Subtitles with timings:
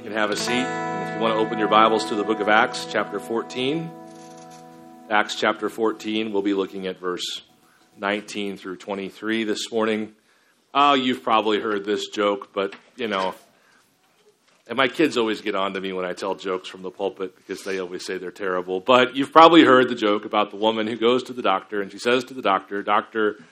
[0.00, 0.52] You can have a seat.
[0.52, 3.90] And if you want to open your Bibles to the book of Acts, chapter 14,
[5.10, 7.42] Acts chapter 14, we'll be looking at verse
[7.98, 10.14] 19 through 23 this morning.
[10.72, 13.34] Oh, you've probably heard this joke, but you know,
[14.66, 17.36] and my kids always get on to me when I tell jokes from the pulpit
[17.36, 18.80] because they always say they're terrible.
[18.80, 21.92] But you've probably heard the joke about the woman who goes to the doctor and
[21.92, 23.44] she says to the doctor, Doctor,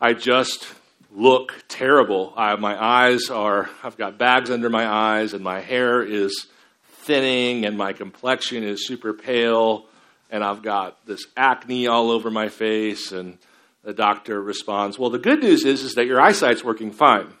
[0.00, 0.66] I just
[1.10, 2.32] look terrible.
[2.36, 6.46] I, my eyes are, I've got bags under my eyes, and my hair is
[7.02, 9.86] thinning, and my complexion is super pale,
[10.30, 13.12] and I've got this acne all over my face.
[13.12, 13.38] And
[13.82, 17.32] the doctor responds, Well, the good news is, is that your eyesight's working fine.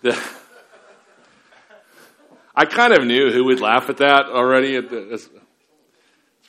[0.00, 0.16] The,
[2.54, 4.74] I kind of knew who would laugh at that already.
[4.74, 5.28] It's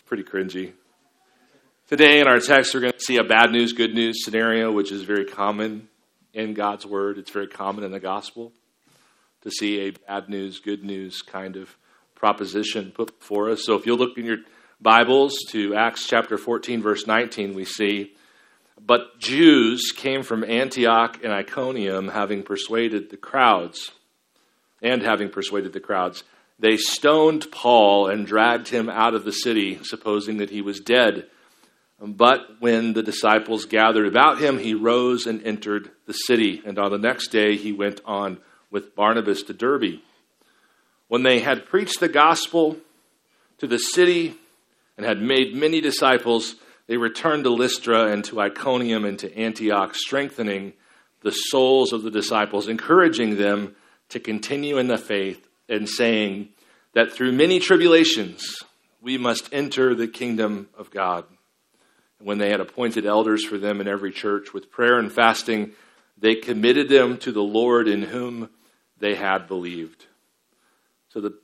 [0.08, 0.74] pretty cringy.
[1.90, 4.92] Today in our text, we're going to see a bad news, good news scenario, which
[4.92, 5.90] is very common
[6.36, 7.18] in God's Word.
[7.18, 8.54] It's very common in the gospel
[9.42, 11.76] to see a bad news, good news kind of
[12.14, 13.66] proposition put before us.
[13.66, 14.38] So if you'll look in your
[14.80, 18.14] Bibles to Acts chapter 14, verse 19, we see,
[18.80, 23.90] But Jews came from Antioch and Iconium, having persuaded the crowds,
[24.80, 26.24] and having persuaded the crowds.
[26.60, 31.26] They stoned Paul and dragged him out of the city, supposing that he was dead.
[32.02, 36.62] But when the disciples gathered about him, he rose and entered the city.
[36.66, 38.40] And on the next day, he went on
[38.72, 40.00] with Barnabas to Derbe.
[41.10, 42.78] When they had preached the gospel
[43.58, 44.36] to the city
[44.96, 46.56] and had made many disciples,
[46.88, 50.74] they returned to Lystra and to Iconium and to Antioch, strengthening
[51.22, 53.76] the souls of the disciples, encouraging them
[54.10, 56.50] to continue in the faith, and saying
[56.94, 58.64] that through many tribulations
[59.02, 61.26] we must enter the kingdom of God
[62.22, 65.72] when they had appointed elders for them in every church with prayer and fasting,
[66.18, 68.50] they committed them to the Lord in whom
[69.00, 70.06] they had believed.
[71.10, 71.38] So the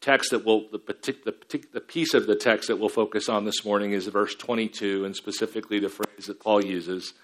[0.00, 0.78] text that will the,
[1.24, 5.04] the, the piece of the text that we'll focus on this morning is verse 22
[5.04, 7.14] and specifically the phrase that Paul uses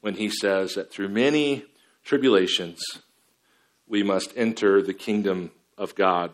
[0.00, 1.64] when he says that through many
[2.04, 2.82] tribulations
[3.86, 6.30] we must enter the kingdom of God.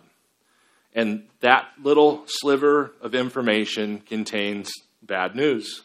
[0.94, 4.70] And that little sliver of information contains
[5.02, 5.82] bad news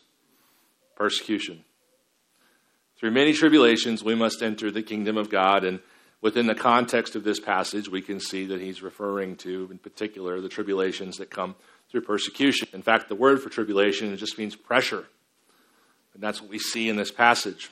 [0.95, 1.63] persecution.
[2.97, 5.63] Through many tribulations, we must enter the kingdom of God.
[5.66, 5.79] And
[6.22, 10.39] within the context of this passage, we can see that he's referring to, in particular,
[10.39, 11.56] the tribulations that come
[11.91, 12.67] through persecution.
[12.73, 15.06] In fact, the word for tribulation just means pressure.
[16.13, 17.69] And that's what we see in this passage.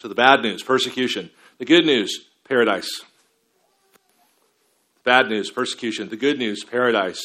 [0.00, 1.30] So the bad news, persecution.
[1.58, 2.90] The good news, paradise.
[5.04, 6.08] Bad news, persecution.
[6.08, 7.22] The good news, paradise.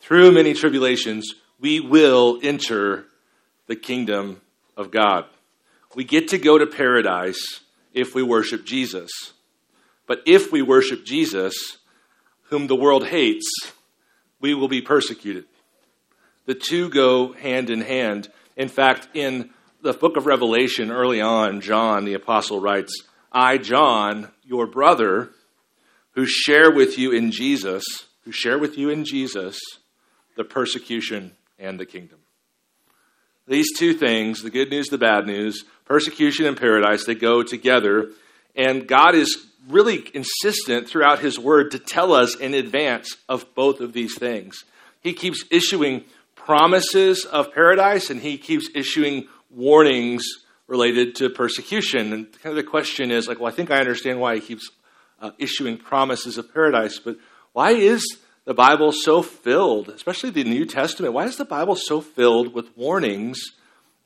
[0.00, 3.06] Through many tribulations, we will enter
[3.66, 4.40] the kingdom
[4.76, 5.24] of God.
[5.94, 7.60] We get to go to paradise
[7.92, 9.10] if we worship Jesus.
[10.06, 11.78] But if we worship Jesus,
[12.50, 13.46] whom the world hates,
[14.40, 15.44] we will be persecuted.
[16.44, 18.28] The two go hand in hand.
[18.56, 19.50] In fact, in
[19.82, 23.02] the book of Revelation, early on, John the apostle writes,
[23.32, 25.30] I, John, your brother,
[26.12, 27.84] who share with you in Jesus,
[28.24, 29.58] who share with you in Jesus
[30.36, 32.18] the persecution and the kingdom.
[33.48, 38.10] These two things, the good news, the bad news, persecution and paradise, they go together.
[38.56, 43.80] And God is really insistent throughout His Word to tell us in advance of both
[43.80, 44.64] of these things.
[45.00, 50.24] He keeps issuing promises of paradise and He keeps issuing warnings
[50.66, 52.12] related to persecution.
[52.12, 54.70] And kind of the question is like, well, I think I understand why He keeps
[55.20, 57.16] uh, issuing promises of paradise, but
[57.52, 58.04] why is
[58.46, 61.12] the Bible so filled, especially the New Testament?
[61.12, 63.38] Why is the Bible so filled with warnings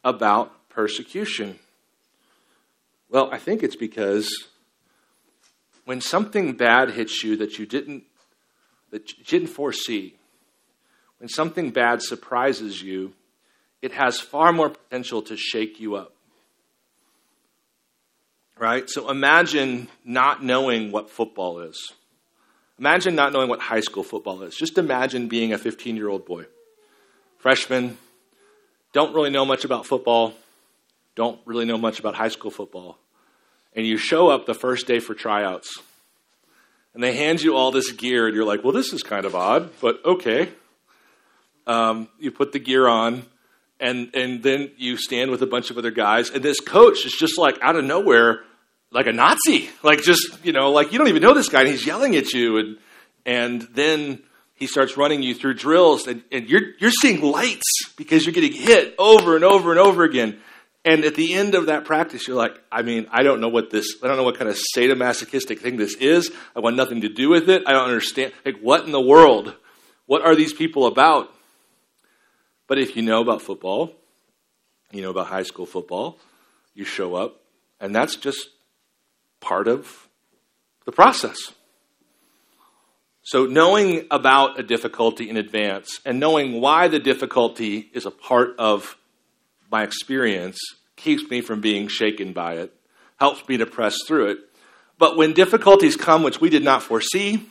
[0.03, 1.59] about persecution?
[3.09, 4.49] Well, I think it's because
[5.85, 8.05] when something bad hits you that you didn't
[8.91, 10.15] that you didn't foresee,
[11.19, 13.13] when something bad surprises you,
[13.83, 16.13] it has far more potential to shake you up.
[18.59, 18.91] Right?
[18.91, 21.93] So imagine not knowing what football is.
[22.81, 24.57] Imagine not knowing what high school football is.
[24.57, 26.47] Just imagine being a 15 year old boy,
[27.37, 27.99] freshman,
[28.95, 30.33] don't really know much about football,
[31.15, 32.99] don't really know much about high school football,
[33.77, 35.71] and you show up the first day for tryouts.
[36.95, 39.35] And they hand you all this gear, and you're like, well, this is kind of
[39.35, 40.49] odd, but okay.
[41.67, 43.27] Um, you put the gear on,
[43.79, 47.13] and, and then you stand with a bunch of other guys, and this coach is
[47.13, 48.41] just like out of nowhere
[48.93, 51.69] like a Nazi, like just you know, like you don't even know this guy, and
[51.69, 52.79] he's yelling at you, and
[53.25, 54.23] and then
[54.55, 58.53] he starts running you through drills, and, and you're you're seeing lights because you're getting
[58.53, 60.41] hit over and over and over again,
[60.85, 63.71] And at the end of that practice, you're like, I mean, I don't know what
[63.71, 66.31] this, I don't know what kind of sadomasochistic thing this is.
[66.57, 67.63] I want nothing to do with it.
[67.67, 68.33] I don't understand.
[68.47, 69.55] Like, what in the world?
[70.07, 71.33] What are these people about?
[72.67, 73.93] But if you know about football,
[74.91, 76.19] you know about high school football,
[76.75, 77.43] you show up,
[77.79, 78.49] and that's just
[79.41, 80.09] part of
[80.85, 81.53] the process.
[83.23, 88.57] So, knowing about a difficulty in advance and knowing why the difficulty is a part
[88.59, 88.97] of
[89.71, 90.59] my experience
[90.97, 92.75] keeps me from being shaken by it,
[93.19, 94.39] helps me to press through it.
[94.99, 97.47] But when difficulties come which we did not foresee,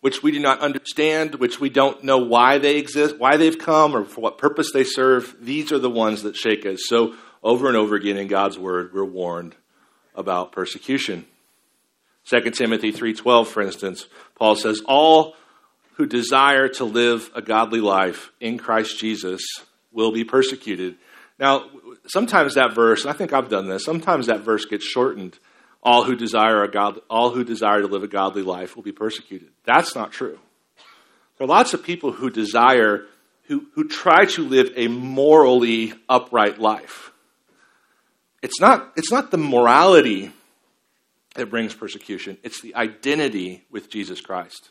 [0.00, 3.94] which we do not understand, which we don't know why they exist, why they've come,
[3.94, 6.80] or for what purpose they serve, these are the ones that shake us.
[6.86, 9.54] So, over and over again in God's Word, we're warned
[10.18, 11.24] about persecution.
[12.24, 15.34] 2 Timothy 3:12 for instance, Paul says all
[15.94, 19.42] who desire to live a godly life in Christ Jesus
[19.92, 20.96] will be persecuted.
[21.38, 21.70] Now,
[22.06, 25.38] sometimes that verse, I think I've done this, sometimes that verse gets shortened.
[25.80, 28.92] All who desire a god, all who desire to live a godly life will be
[28.92, 29.48] persecuted.
[29.64, 30.38] That's not true.
[31.36, 33.06] There are lots of people who desire,
[33.44, 37.07] who, who try to live a morally upright life.
[38.42, 40.32] It's not, it's not the morality
[41.34, 44.70] that brings persecution, it's the identity with Jesus Christ.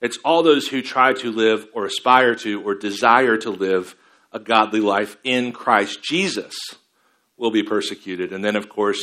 [0.00, 3.94] It's all those who try to live or aspire to or desire to live
[4.30, 6.54] a godly life in Christ Jesus
[7.36, 8.32] will be persecuted.
[8.32, 9.02] And then, of course,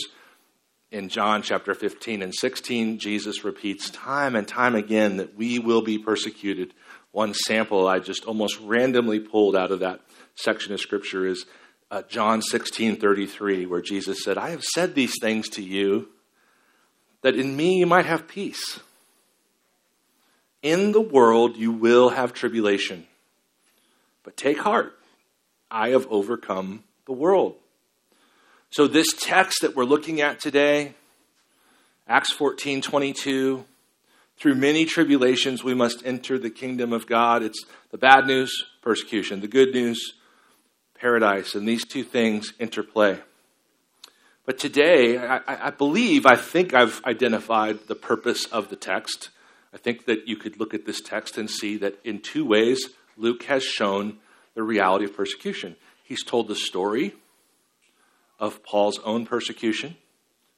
[0.92, 5.82] in John chapter 15 and 16, Jesus repeats time and time again that we will
[5.82, 6.74] be persecuted.
[7.12, 10.02] One sample I just almost randomly pulled out of that
[10.36, 11.46] section of scripture is
[11.94, 16.08] uh, John 16 33, where Jesus said, I have said these things to you
[17.22, 18.80] that in me you might have peace.
[20.64, 23.06] In the world you will have tribulation,
[24.24, 24.98] but take heart.
[25.70, 27.58] I have overcome the world.
[28.72, 30.96] So, this text that we're looking at today,
[32.08, 33.66] Acts 14 22,
[34.38, 37.44] through many tribulations we must enter the kingdom of God.
[37.44, 40.14] It's the bad news, persecution, the good news,
[41.00, 43.20] paradise, and these two things interplay.
[44.46, 49.30] But today, I, I, believe, I think I've identified the purpose of the text.
[49.74, 52.90] I think that you could look at this text and see that in two ways,
[53.16, 54.18] Luke has shown
[54.54, 55.76] the reality of persecution.
[56.04, 57.14] He's told the story
[58.40, 59.96] of Paul's own persecution.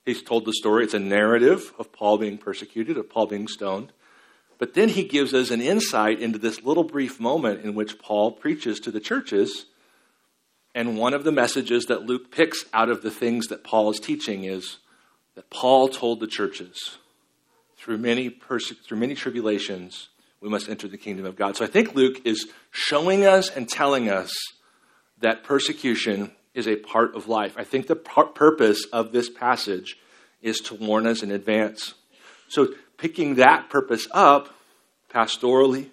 [0.06, 3.92] He's told the story, it's a narrative of Paul being persecuted, of Paul being stoned.
[4.58, 8.32] But then he gives us an insight into this little brief moment in which Paul
[8.32, 9.66] preaches to the churches.
[10.75, 14.00] And one of the messages that Luke picks out of the things that Paul is
[14.00, 14.77] teaching is
[15.36, 16.98] that Paul told the churches
[17.77, 20.10] through many, perse- through many tribulations,
[20.42, 21.56] we must enter the kingdom of God.
[21.56, 24.33] So I think Luke is showing us and telling us
[25.22, 27.54] that persecution is a part of life.
[27.57, 29.98] I think the par- purpose of this passage
[30.42, 31.94] is to warn us in advance.
[32.50, 34.54] So picking that purpose up
[35.10, 35.89] pastorally,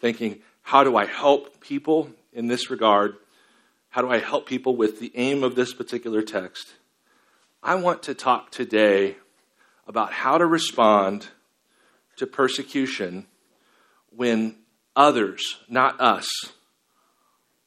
[0.00, 3.16] thinking, how do I help people in this regard?
[3.92, 6.72] How do I help people with the aim of this particular text?
[7.62, 9.16] I want to talk today
[9.86, 11.28] about how to respond
[12.16, 13.26] to persecution
[14.08, 14.56] when
[14.96, 16.26] others, not us,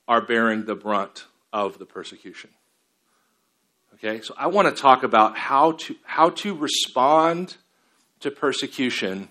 [0.07, 2.49] are bearing the brunt of the persecution.
[3.93, 7.55] Okay, so I want to talk about how to, how to respond
[8.21, 9.29] to persecution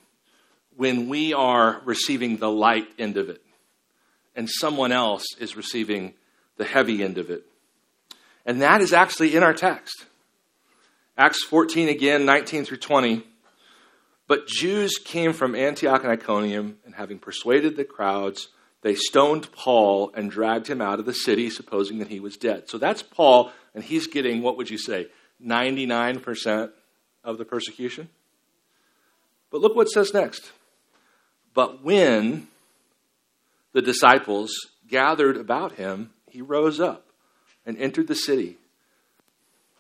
[0.77, 3.43] when we are receiving the light end of it
[4.37, 6.15] and someone else is receiving
[6.57, 7.45] the heavy end of it.
[8.47, 10.07] And that is actually in our text.
[11.17, 13.25] Acts 14 again, 19 through 20.
[14.27, 18.49] But Jews came from Antioch and Iconium, and having persuaded the crowds,
[18.81, 22.69] they stoned Paul and dragged him out of the city, supposing that he was dead.
[22.69, 25.09] So that's Paul, and he's getting, what would you say,
[25.45, 26.71] 99%
[27.23, 28.09] of the persecution?
[29.51, 30.53] But look what says next.
[31.53, 32.49] But when
[33.73, 34.53] the disciples
[34.89, 37.07] gathered about him, he rose up
[37.65, 38.59] and entered the city.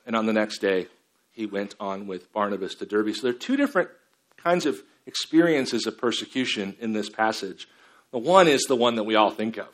[0.06, 0.86] And on the next day,
[1.32, 3.12] he went on with Barnabas to Derbe.
[3.12, 3.90] So there are two different
[4.36, 7.66] kinds of experiences of persecution in this passage.
[8.12, 9.66] The one is the one that we all think of,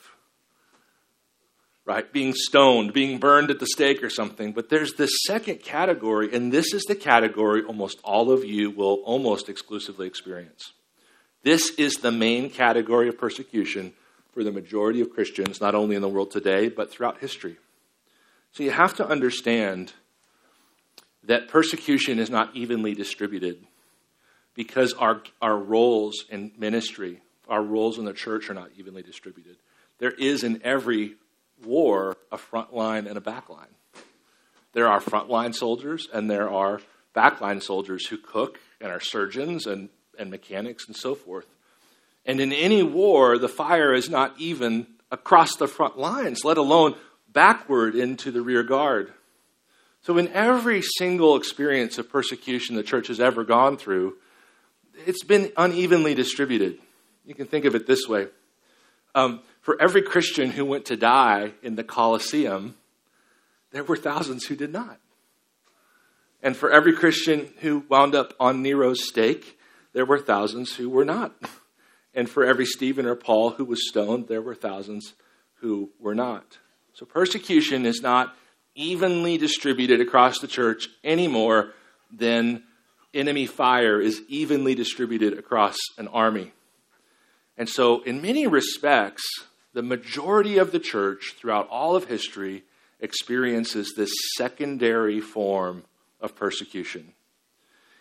[1.84, 2.10] right?
[2.10, 4.52] Being stoned, being burned at the stake or something.
[4.52, 9.02] But there's this second category, and this is the category almost all of you will
[9.04, 10.72] almost exclusively experience.
[11.42, 13.92] This is the main category of persecution
[14.32, 17.56] for the majority of Christians, not only in the world today, but throughout history.
[18.52, 19.92] So you have to understand
[21.24, 23.64] that persecution is not evenly distributed
[24.54, 29.56] because our, our roles in ministry, our roles in the church are not evenly distributed.
[29.98, 31.16] There is in every
[31.64, 33.68] war a front line and a back line.
[34.72, 36.80] There are frontline soldiers and there are
[37.14, 41.46] backline soldiers who cook and are surgeons and, and mechanics and so forth.
[42.26, 46.94] And in any war, the fire is not even across the front lines, let alone
[47.32, 49.12] backward into the rear guard.
[50.02, 54.16] So, in every single experience of persecution the church has ever gone through,
[55.06, 56.78] it's been unevenly distributed.
[57.26, 58.28] You can think of it this way
[59.14, 62.76] um, for every Christian who went to die in the Colosseum,
[63.72, 64.98] there were thousands who did not.
[66.42, 69.58] And for every Christian who wound up on Nero's stake,
[69.92, 71.34] there were thousands who were not.
[72.14, 75.14] And for every Stephen or Paul who was stoned, there were thousands
[75.60, 76.58] who were not.
[76.92, 78.34] So persecution is not
[78.74, 81.72] evenly distributed across the church any more
[82.10, 82.64] than
[83.14, 86.52] enemy fire is evenly distributed across an army.
[87.56, 89.22] And so, in many respects,
[89.74, 92.64] the majority of the church throughout all of history
[93.00, 95.84] experiences this secondary form
[96.20, 97.12] of persecution.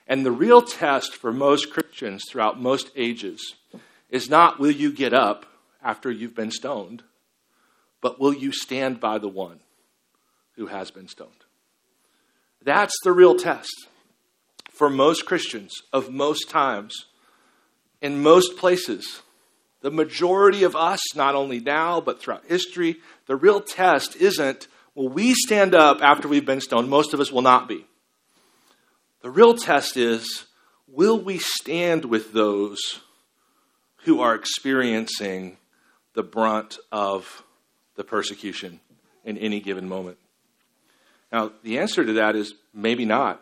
[0.08, 3.56] And the real test for most Christians throughout most ages
[4.10, 5.46] is not will you get up
[5.84, 7.04] after you've been stoned,
[8.02, 9.60] but will you stand by the one
[10.56, 11.46] who has been stoned?
[12.62, 13.88] That's the real test
[14.72, 17.06] for most Christians of most times,
[18.02, 19.22] in most places.
[19.82, 25.10] The majority of us, not only now, but throughout history, the real test isn't, will
[25.10, 26.90] we stand up after we've been stoned?
[26.90, 27.86] Most of us will not be.
[29.22, 30.46] The real test is,
[30.88, 33.02] will we stand with those
[34.10, 35.56] who are experiencing
[36.16, 37.44] the brunt of
[37.96, 38.80] the persecution
[39.24, 40.18] in any given moment?
[41.32, 43.40] Now, the answer to that is maybe not.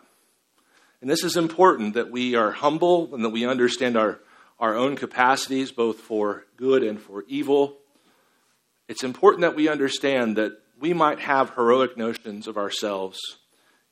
[1.00, 4.20] And this is important that we are humble and that we understand our,
[4.60, 7.78] our own capacities, both for good and for evil.
[8.88, 13.18] It's important that we understand that we might have heroic notions of ourselves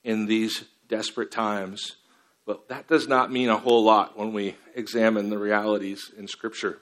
[0.04, 1.97] in these desperate times,
[2.46, 6.78] but that does not mean a whole lot when we examine the realities in Scripture.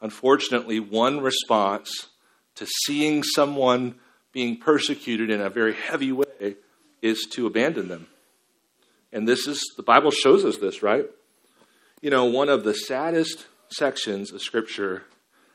[0.00, 2.08] Unfortunately, one response
[2.56, 3.94] to seeing someone
[4.32, 6.56] being persecuted in a very heavy way
[7.00, 8.06] is to abandon them.
[9.10, 11.06] And this is, the Bible shows us this, right?
[12.02, 15.04] You know, one of the saddest sections of Scripture,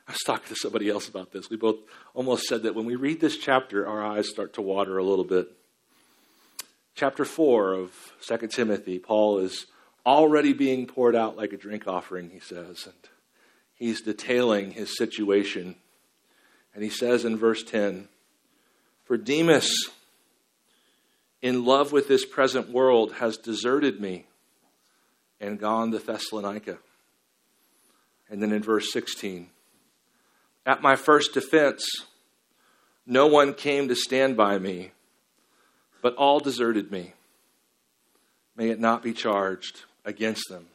[0.08, 1.50] I was talking to somebody else about this.
[1.50, 1.78] We both
[2.16, 5.24] almost said that when we read this chapter, our eyes start to water a little
[5.24, 5.50] bit
[6.96, 9.66] chapter 4 of 2 Timothy, Paul is
[10.06, 12.86] already being poured out like a drink offering, he says.
[12.86, 13.10] And
[13.76, 15.76] he's detailing his situation.
[16.74, 18.08] And he says in verse 10
[19.06, 19.90] For Demas,
[21.42, 24.26] in love with this present world, has deserted me
[25.40, 26.78] and gone to Thessalonica.
[28.30, 29.50] And then in verse 16,
[30.66, 31.86] At my first defense,
[33.06, 34.92] no one came to stand by me
[36.04, 37.14] but all deserted me.
[38.56, 40.68] May it not be charged against them.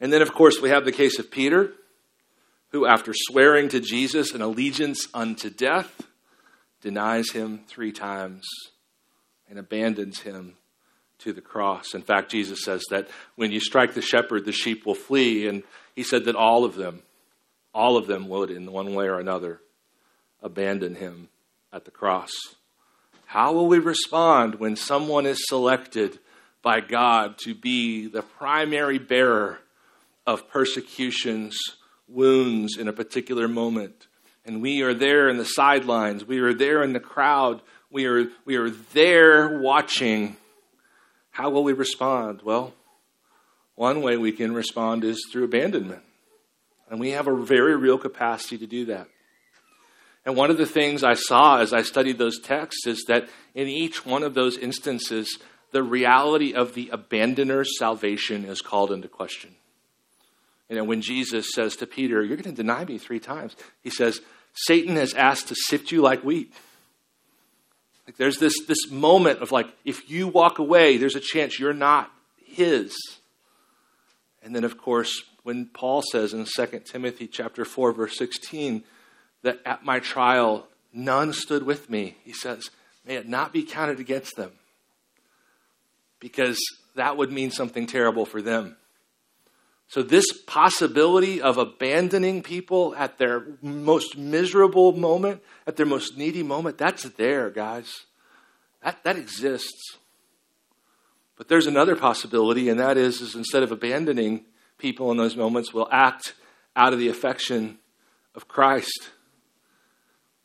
[0.00, 1.72] And then, of course, we have the case of Peter,
[2.70, 6.02] who, after swearing to Jesus an allegiance unto death,
[6.80, 8.46] denies him three times
[9.50, 10.54] and abandons him
[11.18, 11.92] to the cross.
[11.92, 15.48] In fact, Jesus says that when you strike the shepherd, the sheep will flee.
[15.48, 15.64] And
[15.96, 17.02] he said that all of them,
[17.74, 19.60] all of them would, in one way or another,
[20.40, 21.30] abandon him
[21.72, 22.30] at the cross.
[23.26, 26.20] How will we respond when someone is selected
[26.62, 29.58] by God to be the primary bearer
[30.26, 31.58] of persecutions,
[32.08, 34.06] wounds in a particular moment?
[34.44, 38.26] And we are there in the sidelines, we are there in the crowd, we are,
[38.44, 40.36] we are there watching.
[41.30, 42.42] How will we respond?
[42.44, 42.74] Well,
[43.74, 46.02] one way we can respond is through abandonment.
[46.88, 49.08] And we have a very real capacity to do that.
[50.26, 53.68] And one of the things I saw as I studied those texts is that in
[53.68, 55.38] each one of those instances,
[55.70, 59.54] the reality of the abandoner's salvation is called into question.
[60.68, 63.90] You know, when Jesus says to Peter, You're going to deny me three times, he
[63.90, 64.20] says,
[64.52, 66.52] Satan has asked to sift you like wheat.
[68.06, 71.72] Like there's this, this moment of like, if you walk away, there's a chance you're
[71.72, 72.10] not
[72.44, 72.96] his.
[74.42, 78.82] And then, of course, when Paul says in 2 Timothy chapter 4, verse 16,
[79.46, 82.16] that at my trial none stood with me.
[82.24, 82.70] He says,
[83.06, 84.50] May it not be counted against them.
[86.18, 86.58] Because
[86.96, 88.76] that would mean something terrible for them.
[89.88, 96.42] So, this possibility of abandoning people at their most miserable moment, at their most needy
[96.42, 98.06] moment, that's there, guys.
[98.82, 99.98] That, that exists.
[101.36, 104.44] But there's another possibility, and that is, is instead of abandoning
[104.78, 106.34] people in those moments, we'll act
[106.74, 107.78] out of the affection
[108.34, 109.10] of Christ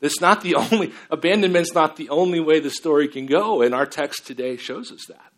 [0.02, 3.86] That's not the only, abandonment's not the only way the story can go, and our
[3.86, 5.32] text today shows us that.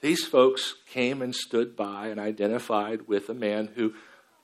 [0.00, 3.92] These folks came and stood by and identified with a man who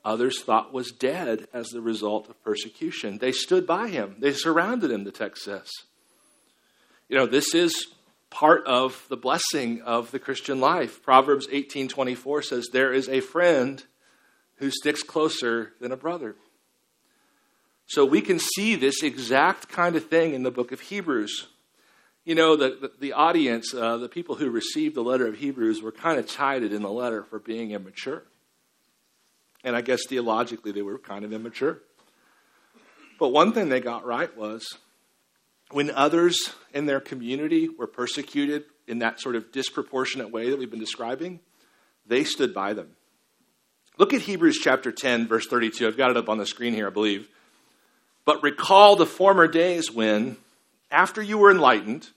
[0.04, 3.18] others thought was dead as the result of persecution.
[3.18, 5.70] They stood by him, they surrounded him, the text says.
[7.08, 7.86] You know, this is
[8.28, 11.02] part of the blessing of the Christian life.
[11.02, 13.82] Proverbs 18:24 says there is a friend
[14.56, 16.36] who sticks closer than a brother.
[17.86, 21.46] So we can see this exact kind of thing in the book of Hebrews.
[22.24, 25.80] You know, the, the, the audience, uh, the people who received the letter of Hebrews,
[25.80, 28.24] were kind of chided in the letter for being immature.
[29.62, 31.78] And I guess theologically, they were kind of immature.
[33.18, 34.66] But one thing they got right was
[35.70, 40.70] when others in their community were persecuted in that sort of disproportionate way that we've
[40.70, 41.40] been describing,
[42.06, 42.90] they stood by them.
[43.98, 45.86] Look at Hebrews chapter 10, verse 32.
[45.86, 47.28] I've got it up on the screen here, I believe.
[48.26, 50.36] But recall the former days when,
[50.90, 52.10] after you were enlightened,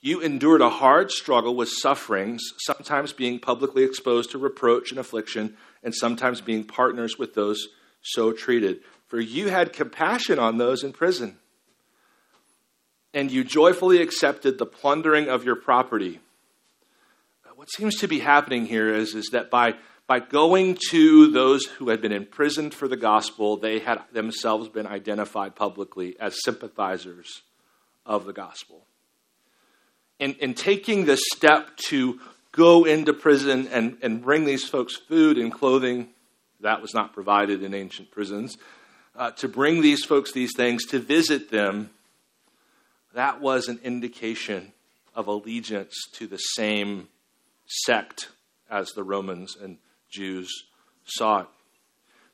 [0.00, 5.56] you endured a hard struggle with sufferings, sometimes being publicly exposed to reproach and affliction,
[5.82, 7.68] and sometimes being partners with those
[8.02, 8.80] so treated.
[9.06, 11.38] For you had compassion on those in prison,
[13.14, 16.20] and you joyfully accepted the plundering of your property.
[17.54, 19.74] What seems to be happening here is, is that by
[20.08, 24.86] by going to those who had been imprisoned for the gospel, they had themselves been
[24.86, 27.42] identified publicly as sympathizers
[28.06, 28.86] of the gospel.
[30.18, 32.18] In, in taking the step to
[32.52, 36.08] go into prison and, and bring these folks food and clothing,
[36.60, 38.56] that was not provided in ancient prisons,
[39.14, 41.90] uh, to bring these folks these things, to visit them,
[43.12, 44.72] that was an indication
[45.14, 47.08] of allegiance to the same
[47.66, 48.28] sect
[48.70, 49.76] as the Romans and
[50.10, 50.64] Jews
[51.04, 51.50] sought.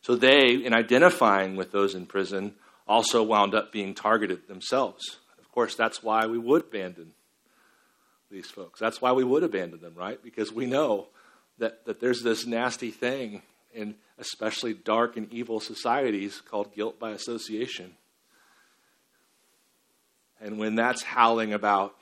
[0.00, 2.54] So they, in identifying with those in prison,
[2.86, 5.18] also wound up being targeted themselves.
[5.38, 7.12] Of course, that's why we would abandon
[8.30, 8.80] these folks.
[8.80, 10.22] That's why we would abandon them, right?
[10.22, 11.06] Because we know
[11.58, 17.10] that, that there's this nasty thing in especially dark and evil societies called guilt by
[17.10, 17.94] association.
[20.40, 21.94] And when that's howling about,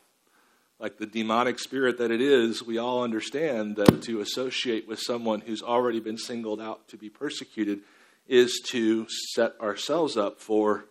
[0.83, 5.41] like the demonic spirit that it is, we all understand that to associate with someone
[5.41, 7.79] who's already been singled out to be persecuted
[8.27, 10.87] is to set ourselves up for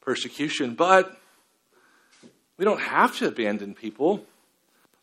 [0.00, 0.74] persecution.
[0.74, 1.16] But
[2.56, 4.26] we don't have to abandon people.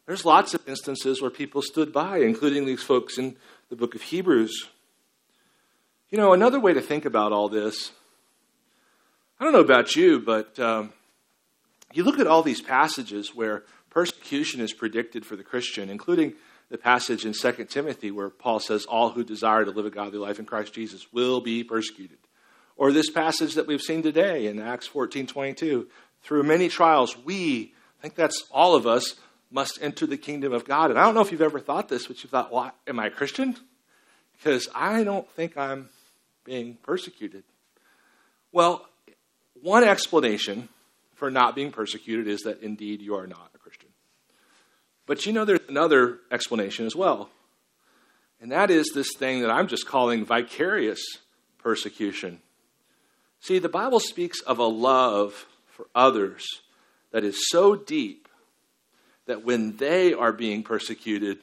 [0.08, 3.38] There's lots of instances where people stood by, including these folks in
[3.70, 4.68] the book of Hebrews.
[6.10, 7.94] You know, another way to think about all this,
[9.40, 10.92] I don't know about you, but um,
[11.94, 16.34] you look at all these passages where persecution is predicted for the Christian, including
[16.70, 20.20] the passage in 2 Timothy where Paul says, All who desire to live a godly
[20.20, 22.18] life in Christ Jesus will be persecuted.
[22.76, 25.88] Or this passage that we've seen today in Acts 14 22.
[26.24, 29.16] Through many trials, we, I think that's all of us,
[29.50, 30.90] must enter the kingdom of God.
[30.90, 33.08] And I don't know if you've ever thought this, but you thought, well, am I
[33.08, 33.56] a Christian?
[34.34, 35.90] Because I don't think I'm
[36.44, 37.44] being persecuted.
[38.52, 38.88] Well,
[39.62, 40.70] one explanation
[41.18, 43.90] for not being persecuted is that indeed you are not a Christian.
[45.06, 47.30] but you know, there's another explanation as well.
[48.40, 51.02] And that is this thing that I'm just calling vicarious
[51.58, 52.40] persecution.
[53.40, 56.46] See, the Bible speaks of a love for others
[57.12, 58.28] that is so deep
[59.26, 61.40] that when they are being persecuted,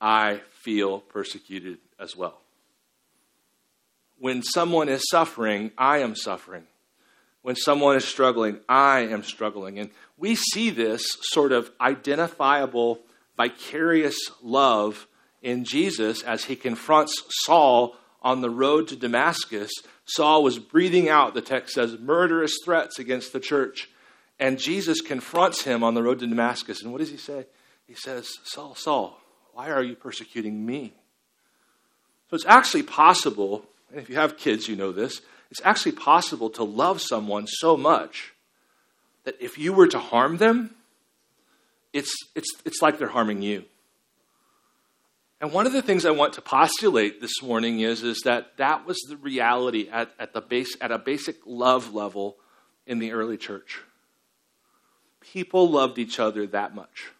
[0.00, 2.40] I feel persecuted as well.
[4.18, 6.66] When someone is suffering, I am suffering.
[7.44, 9.78] When someone is struggling, I am struggling.
[9.78, 13.00] And we see this sort of identifiable,
[13.36, 15.06] vicarious love
[15.42, 19.70] in Jesus as he confronts Saul on the road to Damascus.
[20.06, 23.90] Saul was breathing out, the text says, murderous threats against the church.
[24.40, 26.82] And Jesus confronts him on the road to Damascus.
[26.82, 27.44] And what does he say?
[27.86, 29.20] He says, Saul, Saul,
[29.52, 30.94] why are you persecuting me?
[32.30, 35.20] So it's actually possible, and if you have kids, you know this,
[35.54, 38.34] it's actually possible to love someone so much
[39.22, 40.74] that if you were to harm them,
[41.92, 43.64] it's, it's, it's like they're harming you.
[45.40, 48.84] And one of the things I want to postulate this morning is, is that that
[48.84, 52.34] was the reality at, at, the base, at a basic love level
[52.84, 53.80] in the early church.
[55.20, 57.12] People loved each other that much.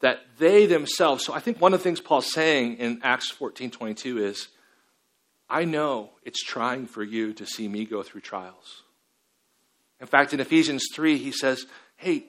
[0.00, 3.70] That they themselves, so I think one of the things Paul's saying in Acts 14
[3.70, 4.48] 22 is,
[5.52, 8.84] I know it's trying for you to see me go through trials.
[10.00, 12.24] In fact, in Ephesians 3, he says, Hey,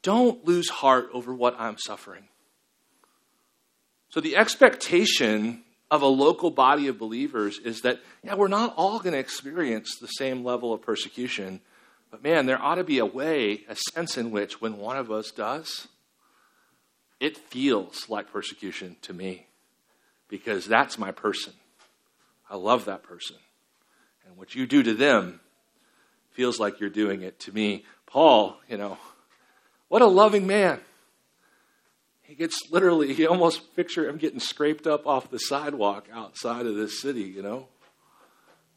[0.00, 2.24] don't lose heart over what I'm suffering.
[4.08, 8.98] So the expectation of a local body of believers is that, yeah, we're not all
[8.98, 11.60] going to experience the same level of persecution,
[12.10, 15.10] but man, there ought to be a way, a sense in which when one of
[15.12, 15.88] us does,
[17.20, 19.46] it feels like persecution to me
[20.28, 21.52] because that's my person.
[22.52, 23.36] I love that person.
[24.26, 25.40] And what you do to them
[26.32, 27.86] feels like you're doing it to me.
[28.04, 28.98] Paul, you know,
[29.88, 30.78] what a loving man.
[32.20, 36.76] He gets literally, he almost picture him getting scraped up off the sidewalk outside of
[36.76, 37.68] this city, you know.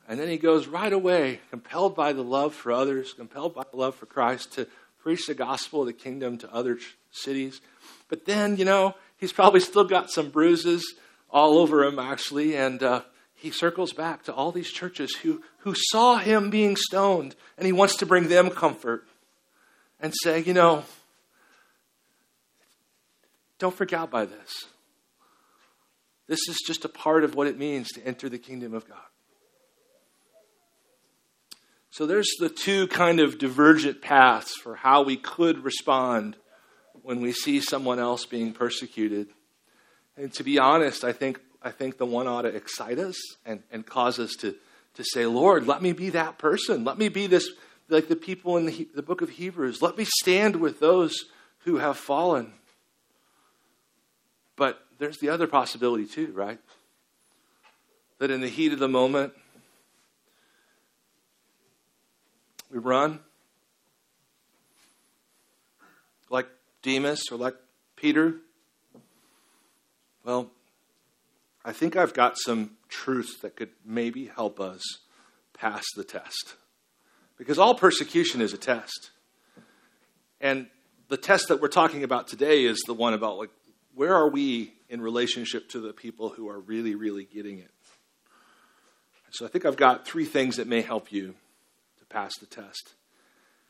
[0.08, 3.76] And then he goes right away, compelled by the love for others, compelled by the
[3.78, 4.68] love for Christ, to
[5.00, 6.80] preach the gospel of the kingdom to other
[7.12, 7.60] cities.
[8.08, 10.96] But then, you know, he's probably still got some bruises
[11.30, 13.02] all over him, actually, and uh,
[13.36, 17.72] he circles back to all these churches who, who saw him being stoned, and he
[17.72, 19.06] wants to bring them comfort
[20.00, 20.84] and say, you know,
[23.60, 24.66] don't freak out by this.
[26.28, 28.98] This is just a part of what it means to enter the kingdom of God.
[31.92, 36.36] So there's the two kind of divergent paths for how we could respond
[37.04, 39.30] when we see someone else being persecuted.
[40.18, 43.64] And to be honest, I think, I think the one ought to excite us and,
[43.72, 44.54] and cause us to,
[44.94, 46.84] to say, Lord, let me be that person.
[46.84, 47.50] Let me be this,
[47.90, 49.82] like the people in the, the book of Hebrews.
[49.82, 51.26] Let me stand with those
[51.62, 52.54] who have fallen.
[54.56, 56.60] But there's the other possibility too, right?
[58.20, 59.34] That in the heat of the moment,
[62.72, 63.20] we run
[66.30, 66.48] like
[66.84, 67.56] Demas or like
[67.96, 68.36] Peter.
[70.24, 70.52] Well,
[71.68, 74.84] I think I've got some truth that could maybe help us
[75.58, 76.54] pass the test.
[77.38, 79.10] Because all persecution is a test.
[80.40, 80.68] And
[81.10, 83.50] the test that we're talking about today is the one about like
[83.96, 87.72] where are we in relationship to the people who are really, really getting it?
[89.32, 91.34] So I think I've got three things that may help you
[91.98, 92.94] to pass the test.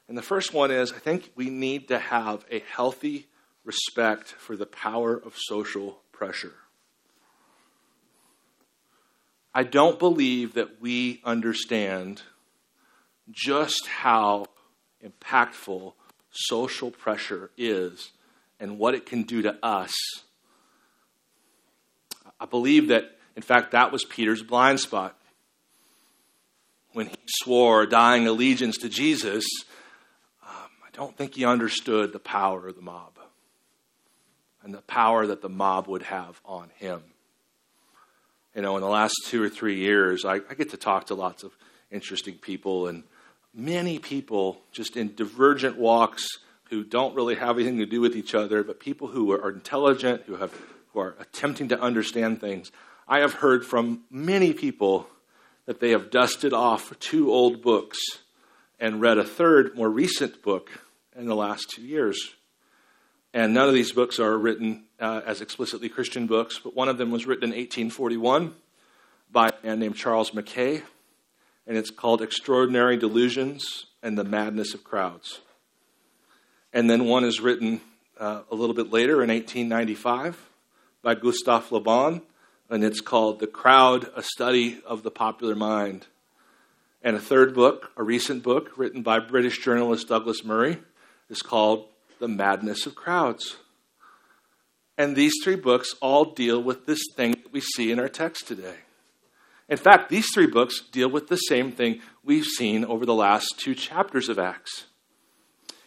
[0.10, 3.28] And the first one is I think we need to have a healthy
[3.64, 6.54] respect for the power of social pressure.
[9.58, 12.22] I don't believe that we understand
[13.32, 14.48] just how
[15.02, 15.94] impactful
[16.30, 18.12] social pressure is
[18.60, 19.94] and what it can do to us.
[22.38, 25.18] I believe that, in fact, that was Peter's blind spot.
[26.92, 29.46] When he swore dying allegiance to Jesus,
[30.44, 33.18] um, I don't think he understood the power of the mob
[34.62, 37.04] and the power that the mob would have on him.
[38.56, 41.16] You know, in the last two or three years, I, I get to talk to
[41.16, 41.52] lots of
[41.92, 43.04] interesting people, and
[43.54, 46.26] many people just in divergent walks
[46.70, 50.24] who don't really have anything to do with each other, but people who are intelligent,
[50.26, 50.54] who, have,
[50.94, 52.72] who are attempting to understand things.
[53.10, 55.08] I have heard from many people
[55.66, 58.00] that they have dusted off two old books
[58.80, 60.70] and read a third, more recent book
[61.14, 62.34] in the last two years.
[63.36, 66.98] And none of these books are written uh, as explicitly Christian books, but one of
[66.98, 68.54] them was written in 1841
[69.30, 70.82] by a man named Charles Mackay,
[71.68, 75.42] and it's called Extraordinary Delusions and the Madness of Crowds.
[76.72, 77.82] And then one is written
[78.18, 80.50] uh, a little bit later in 1895
[81.02, 82.22] by Gustave Le Bon,
[82.70, 86.08] and it's called The Crowd, A Study of the Popular Mind.
[87.04, 90.78] And a third book, a recent book written by British journalist Douglas Murray,
[91.30, 91.90] is called
[92.26, 93.58] The Madness of Crowds.
[94.98, 98.48] And these three books all deal with this thing that we see in our text
[98.48, 98.78] today.
[99.70, 103.60] In fact, these three books deal with the same thing we've seen over the last
[103.60, 104.86] two chapters of Acts.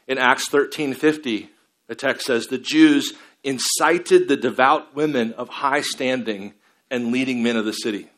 [0.07, 1.49] In Acts 13:50,
[1.89, 6.55] the text says the Jews incited the devout women of high standing
[6.89, 8.11] and leading men of the city.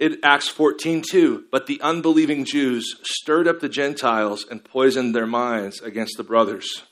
[0.00, 5.82] In Acts 14:2, but the unbelieving Jews stirred up the Gentiles and poisoned their minds
[5.82, 6.84] against the brothers.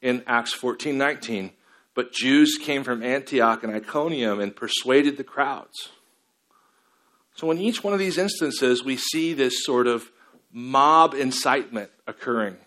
[0.00, 1.54] In Acts 14:19,
[1.94, 5.88] but Jews came from Antioch and Iconium and persuaded the crowds.
[7.34, 10.12] So in each one of these instances, we see this sort of
[10.52, 12.58] mob incitement occurring.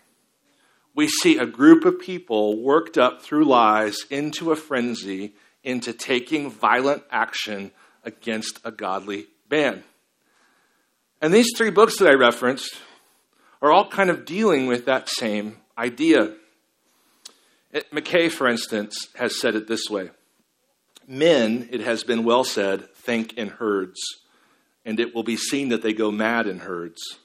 [0.94, 6.50] We see a group of people worked up through lies into a frenzy, into taking
[6.50, 7.72] violent action
[8.04, 9.84] against a godly man.
[11.20, 12.74] And these three books that I referenced
[13.60, 16.34] are all kind of dealing with that same idea.
[17.92, 20.10] Mackay, for instance, has said it this way
[21.06, 24.00] Men, it has been well said, think in herds,
[24.84, 27.18] and it will be seen that they go mad in herds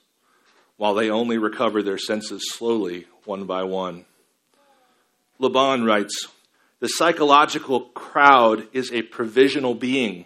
[0.78, 4.06] while they only recover their senses slowly, one by one.
[5.40, 6.28] Le Bon writes
[6.80, 10.26] The psychological crowd is a provisional being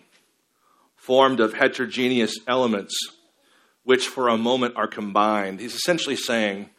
[1.02, 2.96] formed of heterogeneous elements
[3.84, 5.60] which for a moment are combined.
[5.60, 6.70] He's essentially saying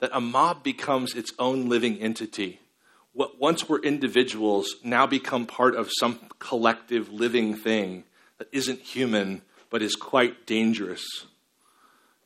[0.00, 2.58] that a mob becomes its own living entity.
[3.12, 8.04] What once were individuals now become part of some collective living thing
[8.38, 11.04] that isn't human but is quite dangerous.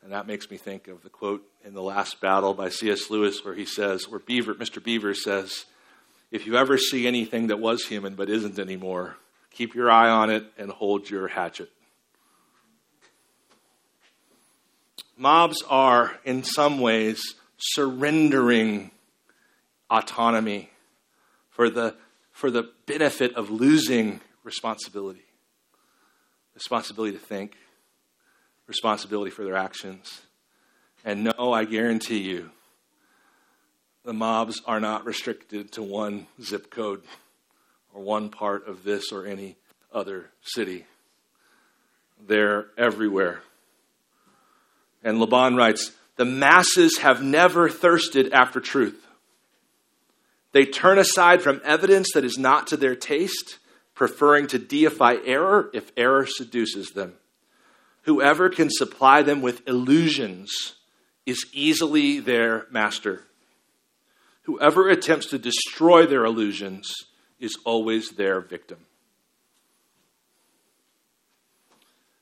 [0.05, 3.11] And that makes me think of the quote in The Last Battle by C.S.
[3.11, 4.83] Lewis, where he says, where Beaver, Mr.
[4.83, 5.65] Beaver says,
[6.31, 9.17] If you ever see anything that was human but isn't anymore,
[9.59, 11.69] keep your eye on it and hold your hatchet.
[15.17, 17.21] Mobs are, in some ways,
[17.57, 18.93] surrendering
[19.91, 20.71] autonomy
[21.51, 21.97] for the,
[22.31, 25.25] for the benefit of losing responsibility
[26.55, 27.55] responsibility to think,
[28.67, 30.23] responsibility for their actions.
[31.05, 32.51] And no, I guarantee you,
[34.05, 37.03] the mobs are not restricted to one zip code
[37.95, 39.57] or one part of this or any
[39.93, 40.87] other city.
[42.27, 43.43] They're everywhere.
[45.03, 49.07] And Le Bon writes The masses have never thirsted after truth.
[50.53, 53.59] They turn aside from evidence that is not to their taste
[53.95, 57.15] preferring to deify error if error seduces them.
[58.03, 60.77] Whoever can supply them with illusions
[61.27, 63.25] is easily their master.
[64.43, 66.91] Whoever attempts to destroy their illusions
[67.39, 68.79] is always their victim.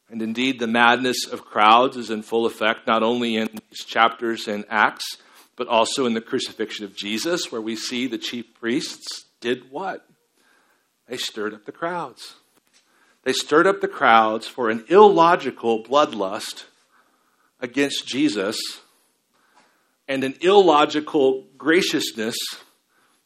[0.08, 4.46] And indeed, the madness of crowds is in full effect not only in these chapters
[4.46, 5.16] in Acts,
[5.56, 10.06] but also in the crucifixion of Jesus, where we see the chief priests did what?
[11.08, 12.34] They stirred up the crowds.
[13.24, 16.64] They stirred up the crowds for an illogical bloodlust
[17.60, 18.56] against Jesus
[20.06, 22.36] and an illogical graciousness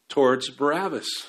[0.09, 1.27] towards Barabbas.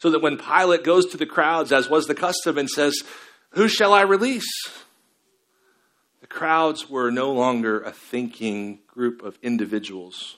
[0.00, 3.02] So that when Pilate goes to the crowds, as was the custom, and says,
[3.50, 4.50] Who shall I release?
[6.20, 10.36] The crowds were no longer a thinking group of individuals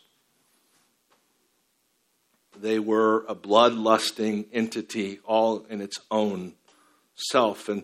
[2.62, 6.54] they were a bloodlusting entity all in its own
[7.14, 7.68] self.
[7.68, 7.82] And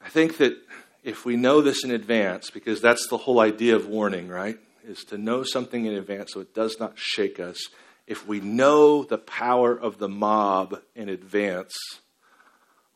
[0.00, 0.56] I think that
[1.04, 4.58] if we know this in advance, because that's the whole idea of warning, right?
[4.84, 7.58] Is to know something in advance so it does not shake us.
[8.08, 11.76] If we know the power of the mob in advance,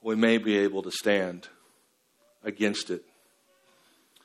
[0.02, 1.48] we may be able to stand
[2.42, 3.04] against it.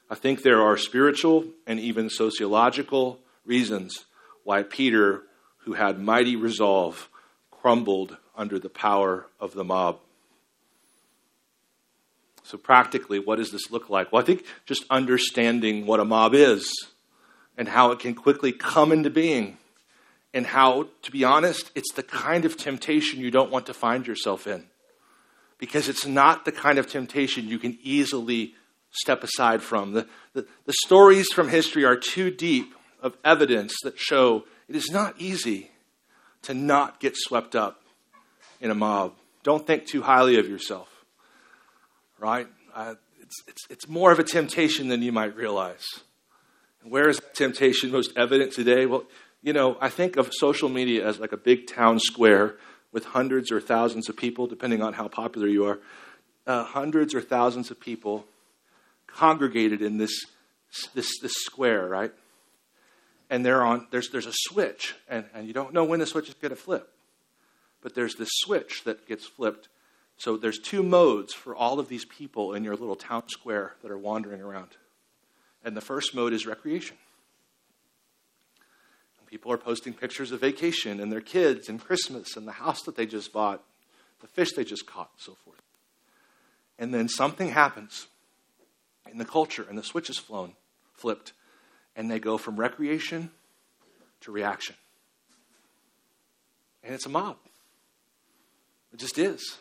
[0.10, 4.06] I think there are spiritual and even sociological reasons
[4.44, 5.24] why Peter
[5.68, 7.10] who had mighty resolve,
[7.52, 10.00] crumbled under the power of the mob.
[12.44, 14.10] So, practically, what does this look like?
[14.10, 16.72] Well, I think just understanding what a mob is
[17.58, 19.58] and how it can quickly come into being,
[20.34, 24.06] and how, to be honest, it's the kind of temptation you don't want to find
[24.06, 24.66] yourself in.
[25.58, 28.54] Because it's not the kind of temptation you can easily
[28.92, 29.94] step aside from.
[29.94, 34.90] The, the, the stories from history are too deep of evidence that show it is
[34.90, 35.72] not easy
[36.44, 37.82] to not get swept up
[38.62, 39.14] in a mob.
[39.44, 40.90] Don't think too highly of yourself,
[42.20, 42.48] right?
[42.76, 45.86] Uh, it's, it's, it's more of a temptation than you might realize.
[46.84, 48.86] Where is temptation most evident today?
[48.86, 49.04] Well,
[49.42, 52.56] you know, I think of social media as like a big town square
[52.92, 55.80] with hundreds or thousands of people, depending on how popular you are,
[56.46, 58.26] uh, hundreds or thousands of people
[59.08, 60.26] congregated in this,
[60.94, 62.14] this, this square, right?
[63.30, 66.30] and they're on, there's, there's a switch, and, and you don't know when the switch
[66.30, 66.90] is going to flip.
[67.82, 69.68] But there's this switch that gets flipped.
[70.18, 73.92] So there's two modes for all of these people in your little town square that
[73.92, 74.70] are wandering around.
[75.64, 76.98] And the first mode is recreation.
[79.28, 82.96] People are posting pictures of vacation and their kids and Christmas and the house that
[82.96, 83.62] they just bought,
[84.22, 85.62] the fish they just caught, and so forth.
[86.80, 88.08] And then something happens
[89.12, 90.54] in the culture, and the switch is flown,
[90.94, 91.34] flipped,
[91.96, 93.32] and they go from recreation
[94.22, 94.76] to reaction.
[96.84, 97.38] And it's a mob.
[98.94, 99.58] It just is.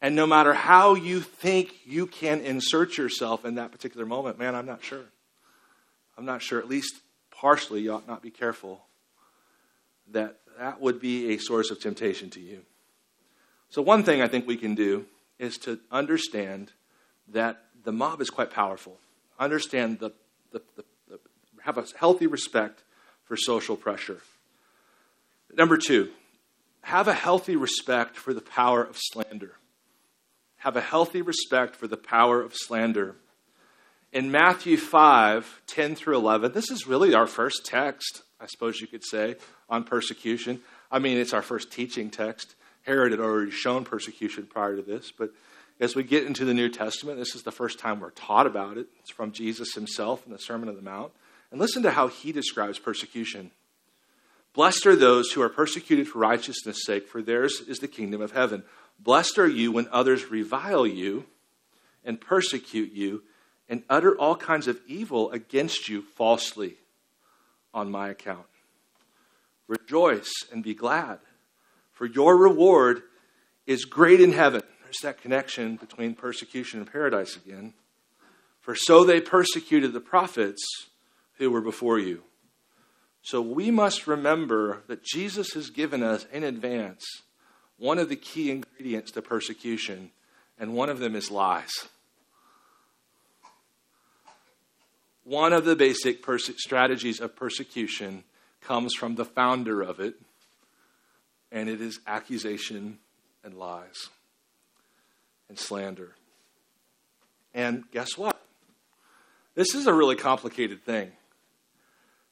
[0.00, 4.56] And no matter how you think you can insert yourself in that particular moment, man,
[4.56, 5.04] I'm not sure.
[6.18, 6.96] I'm not sure, at least
[7.42, 8.84] partially, you ought not be careful
[10.12, 12.60] that that would be a source of temptation to you.
[13.68, 15.06] So, one thing I think we can do
[15.40, 16.70] is to understand
[17.28, 18.96] that the mob is quite powerful.
[19.40, 20.12] Understand the,
[20.52, 20.84] the, the
[21.64, 22.84] have a healthy respect
[23.24, 24.20] for social pressure.
[25.52, 26.10] Number two,
[26.82, 29.56] have a healthy respect for the power of slander.
[30.58, 33.16] Have a healthy respect for the power of slander.
[34.12, 38.86] In Matthew 5 10 through 11, this is really our first text, I suppose you
[38.86, 39.36] could say,
[39.70, 40.60] on persecution.
[40.90, 42.54] I mean, it's our first teaching text.
[42.82, 45.30] Herod had already shown persecution prior to this, but
[45.80, 48.76] as we get into the New Testament, this is the first time we're taught about
[48.76, 48.86] it.
[49.00, 51.12] It's from Jesus himself in the Sermon on the Mount.
[51.50, 53.50] And listen to how he describes persecution.
[54.52, 58.32] Blessed are those who are persecuted for righteousness' sake, for theirs is the kingdom of
[58.32, 58.64] heaven.
[58.98, 61.24] Blessed are you when others revile you
[62.04, 63.22] and persecute you
[63.72, 66.74] and utter all kinds of evil against you falsely
[67.72, 68.44] on my account.
[69.66, 71.20] Rejoice and be glad,
[71.90, 73.00] for your reward
[73.66, 74.60] is great in heaven.
[74.84, 77.72] There's that connection between persecution and paradise again.
[78.60, 80.62] For so they persecuted the prophets
[81.38, 82.24] who were before you.
[83.22, 87.06] So we must remember that Jesus has given us in advance
[87.78, 90.10] one of the key ingredients to persecution,
[90.58, 91.88] and one of them is lies.
[95.24, 96.24] One of the basic
[96.58, 98.24] strategies of persecution
[98.60, 100.14] comes from the founder of it,
[101.50, 102.98] and it is accusation
[103.44, 104.08] and lies
[105.48, 106.14] and slander.
[107.54, 108.40] And guess what?
[109.54, 111.12] This is a really complicated thing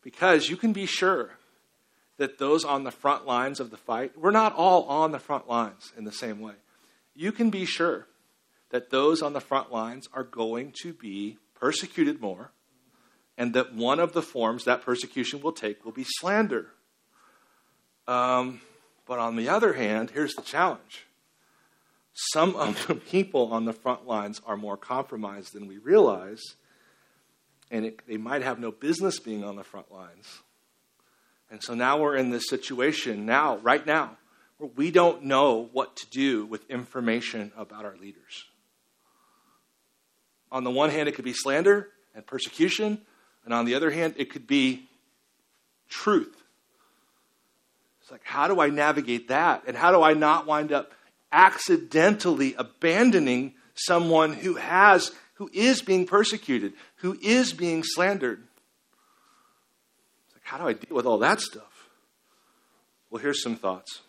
[0.03, 1.31] because you can be sure
[2.17, 5.49] that those on the front lines of the fight, we're not all on the front
[5.49, 6.55] lines in the same way.
[7.15, 8.07] You can be sure
[8.71, 12.53] that those on the front lines are going to be persecuted more
[13.39, 16.69] and that one of the forms that persecution will take will be slander.
[18.07, 18.61] Um,
[19.07, 21.07] but on the other hand, here's the challenge.
[22.13, 26.43] Some of the people on the front lines are more compromised than we realize,
[27.71, 30.41] and it, they might have no business being on the front lines.
[31.51, 34.19] And so now we're in this situation, now, right now,
[34.59, 38.45] where we don't know what to do with information about our leaders.
[40.53, 43.01] On the one hand, it could be slander and persecution.
[43.45, 44.89] And on the other hand, it could be
[45.89, 46.37] truth.
[48.01, 49.65] It's like, how do I navigate that?
[49.67, 50.93] And how do I not wind up
[51.33, 58.43] accidentally abandoning someone who has who is being persecuted, who is being slandered?
[60.27, 61.89] It's like, how do I deal with all that stuff?
[63.09, 64.03] Well, here's some thoughts.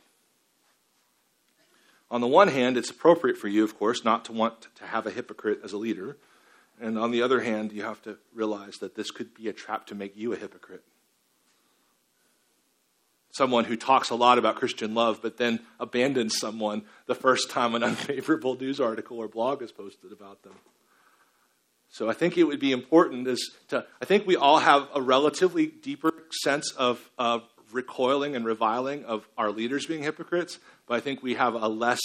[2.10, 5.08] On the one hand, it's appropriate for you, of course, not to want to have
[5.08, 6.18] a hypocrite as a leader.
[6.82, 9.86] And on the other hand, you have to realize that this could be a trap
[9.88, 10.84] to make you a hypocrite.
[13.30, 17.76] Someone who talks a lot about Christian love, but then abandons someone the first time
[17.76, 20.56] an unfavorable news article or blog is posted about them.
[21.90, 25.02] So I think it would be important is to, I think we all have a
[25.02, 31.00] relatively deeper sense of, of recoiling and reviling of our leaders being hypocrites, but I
[31.00, 32.02] think we have a less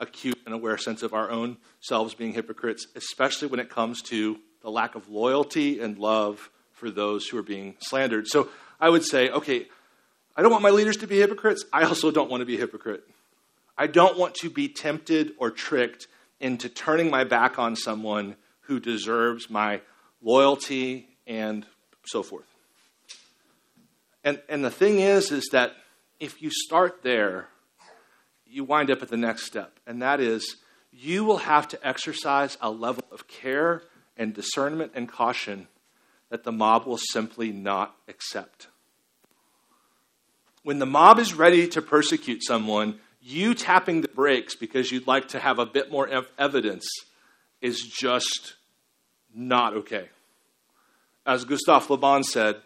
[0.00, 4.38] acute and aware sense of our own selves being hypocrites, especially when it comes to
[4.62, 8.26] the lack of loyalty and love for those who are being slandered.
[8.26, 8.48] So
[8.80, 9.66] I would say, okay,
[10.36, 11.64] I don't want my leaders to be hypocrites.
[11.72, 13.02] I also don't want to be a hypocrite.
[13.76, 16.06] I don't want to be tempted or tricked
[16.40, 19.80] into turning my back on someone who deserves my
[20.22, 21.66] loyalty and
[22.04, 22.46] so forth.
[24.24, 25.72] And, and the thing is, is that
[26.20, 27.48] if you start there,
[28.48, 30.56] you wind up at the next step, and that is
[30.92, 33.82] you will have to exercise a level of care
[34.16, 35.68] and discernment and caution
[36.30, 38.68] that the mob will simply not accept.
[40.62, 45.28] When the mob is ready to persecute someone, you tapping the brakes because you'd like
[45.28, 46.88] to have a bit more ev- evidence
[47.60, 48.54] is just
[49.34, 50.08] not okay.
[51.24, 52.56] As Gustave Le Bon said,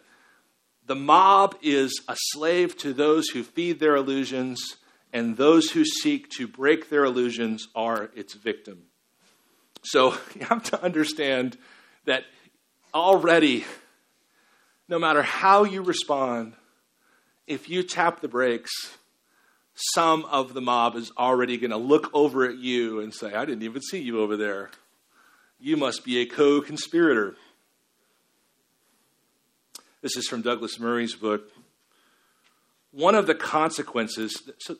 [0.86, 4.76] the mob is a slave to those who feed their illusions
[5.12, 8.84] and those who seek to break their illusions are its victim.
[9.82, 11.58] So you have to understand
[12.04, 12.24] that
[12.94, 13.64] already,
[14.88, 16.54] no matter how you respond,
[17.46, 18.72] if you tap the brakes,
[19.74, 23.44] some of the mob is already going to look over at you and say, I
[23.44, 24.70] didn't even see you over there.
[25.58, 27.36] You must be a co conspirator.
[30.02, 31.48] This is from Douglas Murray's book.
[32.90, 34.76] One of the consequences, so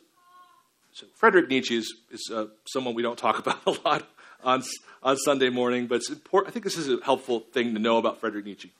[0.93, 4.07] so Frederick Nietzsche is, is uh, someone we don't talk about a lot
[4.43, 4.63] on,
[5.01, 6.01] on Sunday morning, but.
[6.33, 8.71] I think this is a helpful thing to know about Frederick Nietzsche.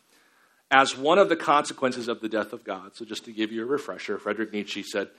[0.71, 3.61] As one of the consequences of the death of God, so just to give you
[3.61, 5.09] a refresher, Frederick Nietzsche said,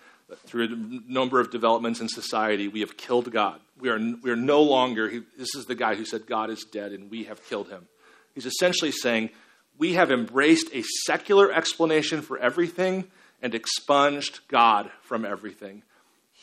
[0.47, 3.61] through a number of developments in society, we have killed God.
[3.79, 6.65] We are, we are no longer, he, this is the guy who said God is
[6.65, 7.87] dead and we have killed him.
[8.35, 9.31] He's essentially saying
[9.79, 13.05] we have embraced a secular explanation for everything
[13.43, 15.83] and expunged God from everything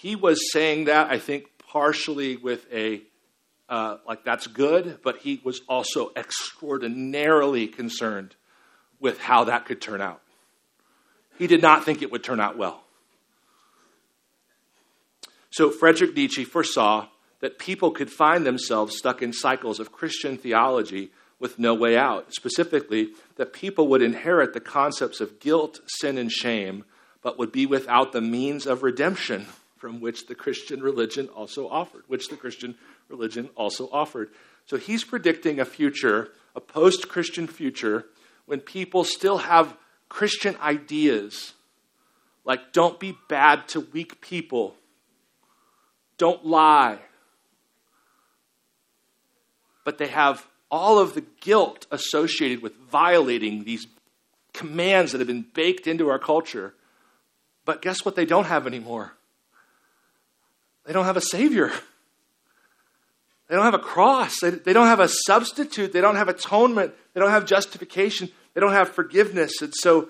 [0.01, 3.03] he was saying that, I think, partially with a,
[3.69, 8.35] uh, like, that's good, but he was also extraordinarily concerned
[8.99, 10.19] with how that could turn out.
[11.37, 12.81] He did not think it would turn out well.
[15.51, 17.05] So Frederick Nietzsche foresaw
[17.41, 22.33] that people could find themselves stuck in cycles of Christian theology with no way out.
[22.33, 26.85] Specifically, that people would inherit the concepts of guilt, sin, and shame,
[27.21, 29.45] but would be without the means of redemption
[29.81, 32.75] from which the Christian religion also offered, which the Christian
[33.09, 34.29] religion also offered.
[34.67, 38.05] So he's predicting a future, a post Christian future,
[38.45, 39.75] when people still have
[40.07, 41.53] Christian ideas
[42.45, 44.75] like don't be bad to weak people,
[46.19, 46.99] don't lie.
[49.83, 53.87] But they have all of the guilt associated with violating these
[54.53, 56.75] commands that have been baked into our culture.
[57.65, 59.13] But guess what they don't have anymore?
[60.85, 61.71] They don't have a Savior.
[63.47, 64.39] They don't have a cross.
[64.41, 65.91] They, they don't have a substitute.
[65.91, 66.93] They don't have atonement.
[67.13, 68.29] They don't have justification.
[68.53, 69.61] They don't have forgiveness.
[69.61, 70.09] And so,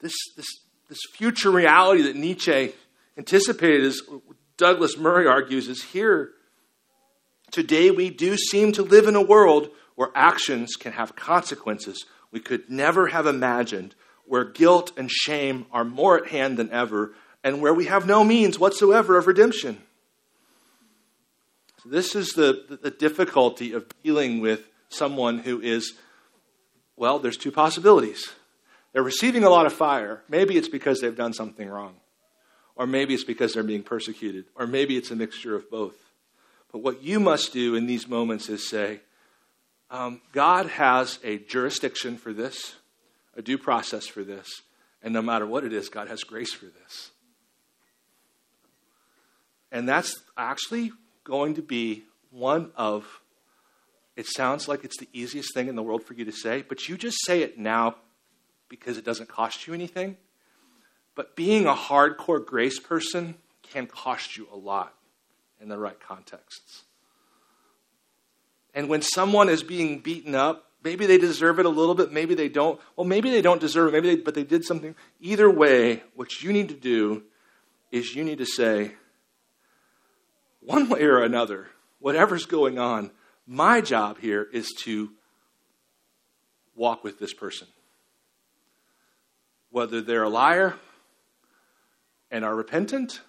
[0.00, 0.46] this, this,
[0.88, 2.74] this future reality that Nietzsche
[3.16, 4.02] anticipated, as
[4.58, 6.32] Douglas Murray argues, is here.
[7.50, 12.40] Today, we do seem to live in a world where actions can have consequences we
[12.40, 13.94] could never have imagined,
[14.26, 18.22] where guilt and shame are more at hand than ever, and where we have no
[18.22, 19.80] means whatsoever of redemption.
[21.88, 25.94] This is the, the difficulty of dealing with someone who is,
[26.96, 28.30] well, there's two possibilities.
[28.92, 30.22] They're receiving a lot of fire.
[30.28, 31.96] Maybe it's because they've done something wrong,
[32.74, 35.96] or maybe it's because they're being persecuted, or maybe it's a mixture of both.
[36.72, 39.00] But what you must do in these moments is say,
[39.90, 42.74] um, God has a jurisdiction for this,
[43.36, 44.62] a due process for this,
[45.02, 47.10] and no matter what it is, God has grace for this.
[49.70, 50.90] And that's actually
[51.26, 53.20] going to be one of,
[54.14, 56.88] it sounds like it's the easiest thing in the world for you to say, but
[56.88, 57.96] you just say it now
[58.68, 60.16] because it doesn't cost you anything.
[61.14, 64.94] But being a hardcore grace person can cost you a lot
[65.60, 66.84] in the right contexts.
[68.74, 72.34] And when someone is being beaten up, maybe they deserve it a little bit, maybe
[72.34, 72.80] they don't.
[72.94, 74.94] Well, maybe they don't deserve it, maybe they, but they did something.
[75.20, 77.24] Either way, what you need to do
[77.90, 78.92] is you need to say,
[80.66, 81.68] one way or another,
[82.00, 83.12] whatever's going on,
[83.46, 85.10] my job here is to
[86.74, 87.68] walk with this person.
[89.70, 90.74] Whether they're a liar
[92.30, 93.20] and are repentant,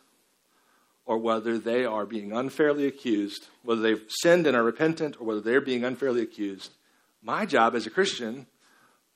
[1.05, 5.39] or whether they are being unfairly accused, whether they've sinned and are repentant, or whether
[5.39, 6.71] they're being unfairly accused,
[7.21, 8.47] my job as a Christian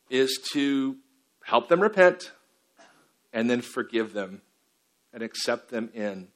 [0.09, 0.95] is to
[1.43, 2.31] help them repent
[3.33, 4.41] and then forgive them
[5.11, 6.27] and accept them in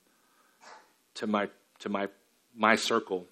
[1.14, 2.08] to my, to my,
[2.56, 3.28] my circle.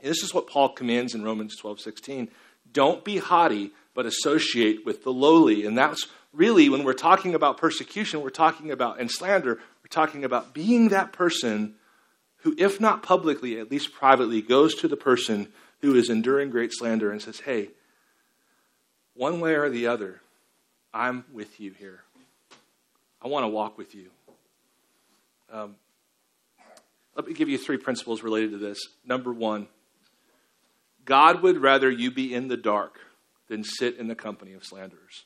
[0.00, 2.30] And this is what Paul commands in Romans 12 16.
[2.72, 5.66] Don't be haughty, but associate with the lowly.
[5.66, 10.24] And that's really, when we're talking about persecution, we're talking about, and slander, we're talking
[10.24, 11.74] about being that person
[12.38, 15.48] who, if not publicly, at least privately, goes to the person
[15.80, 17.70] who is enduring great slander and says, Hey,
[19.14, 20.20] one way or the other,
[20.94, 22.00] I'm with you here.
[23.22, 24.10] I want to walk with you.
[25.52, 25.76] Um,
[27.16, 28.78] let me give you three principles related to this.
[29.04, 29.68] Number one,
[31.04, 32.98] God would rather you be in the dark
[33.48, 35.24] than sit in the company of slanderers.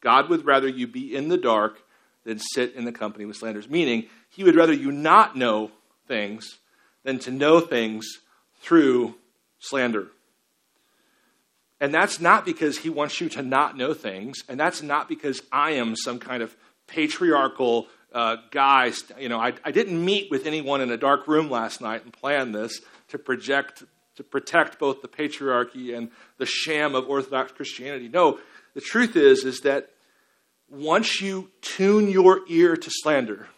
[0.00, 1.78] God would rather you be in the dark
[2.24, 3.68] than sit in the company with slanders.
[3.68, 5.70] Meaning, he would rather you not know
[6.08, 6.58] things
[7.02, 8.06] than to know things
[8.60, 9.14] through
[9.58, 10.08] slander.
[11.80, 15.42] And that's not because he wants you to not know things, and that's not because
[15.52, 16.56] I am some kind of
[16.86, 18.92] patriarchal uh, guy.
[19.18, 22.12] You know, I, I didn't meet with anyone in a dark room last night and
[22.12, 23.84] plan this to project
[24.16, 28.08] to protect both the patriarchy and the sham of Orthodox Christianity.
[28.08, 28.38] No,
[28.74, 29.90] the truth is is that
[30.70, 33.48] once you tune your ear to slander,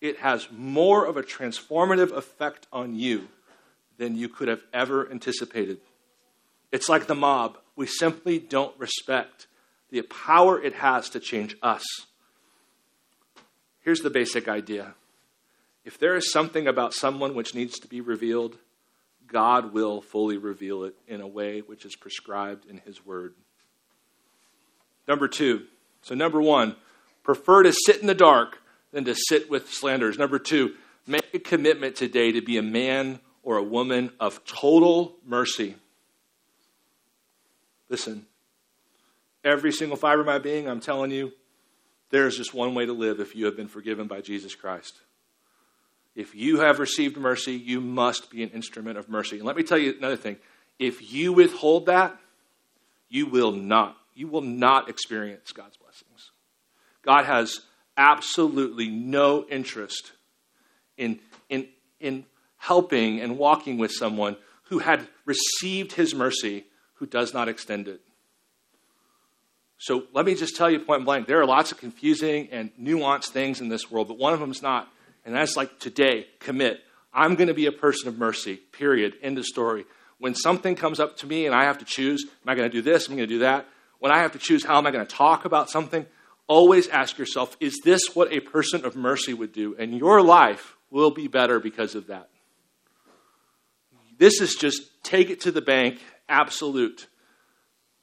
[0.00, 3.28] it has more of a transformative effect on you
[3.96, 5.78] than you could have ever anticipated.
[6.70, 7.58] It's like the mob.
[7.76, 9.46] We simply don't respect
[9.90, 11.84] the power it has to change us.
[13.86, 14.94] Here's the basic idea
[15.84, 18.58] if there is something about someone which needs to be revealed,
[19.28, 23.34] God will fully reveal it in a way which is prescribed in His Word.
[25.06, 25.66] Number two,
[26.02, 26.74] so, number one,
[27.22, 28.58] prefer to sit in the dark
[28.90, 30.18] than to sit with slanders.
[30.18, 30.74] Number two,
[31.06, 35.76] make a commitment today to be a man or a woman of total mercy.
[37.88, 38.26] Listen,
[39.44, 41.30] every single fiber of my being, I'm telling you,
[42.10, 45.00] there's just one way to live if you have been forgiven by Jesus Christ.
[46.14, 49.36] If you have received mercy, you must be an instrument of mercy.
[49.36, 50.36] And let me tell you another thing.
[50.78, 52.16] If you withhold that,
[53.08, 56.30] you will not you will not experience God's blessings.
[57.02, 57.60] God has
[57.96, 60.12] absolutely no interest
[60.96, 61.68] in, in,
[62.00, 62.24] in
[62.56, 68.00] helping and walking with someone who had received his mercy who does not extend it.
[69.78, 73.28] So let me just tell you point blank there are lots of confusing and nuanced
[73.28, 74.88] things in this world, but one of them is not.
[75.24, 76.80] And that's like today, commit.
[77.12, 79.14] I'm going to be a person of mercy, period.
[79.22, 79.84] End of story.
[80.18, 82.72] When something comes up to me and I have to choose, am I going to
[82.72, 83.08] do this?
[83.08, 83.66] Am I going to do that?
[83.98, 86.06] When I have to choose, how am I going to talk about something?
[86.46, 89.74] Always ask yourself, is this what a person of mercy would do?
[89.78, 92.28] And your life will be better because of that.
[94.18, 97.06] This is just take it to the bank, absolute.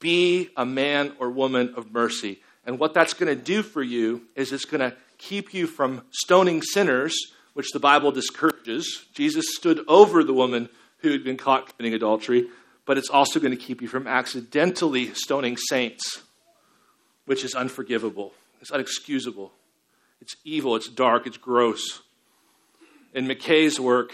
[0.03, 2.41] Be a man or woman of mercy.
[2.65, 6.01] And what that's going to do for you is it's going to keep you from
[6.11, 7.15] stoning sinners,
[7.53, 9.05] which the Bible discourages.
[9.13, 12.49] Jesus stood over the woman who had been caught committing adultery,
[12.85, 16.21] but it's also going to keep you from accidentally stoning saints,
[17.25, 18.33] which is unforgivable.
[18.59, 19.51] It's unexcusable.
[20.19, 22.01] It's evil, it's dark, it's gross.
[23.13, 24.11] In Mackay's work,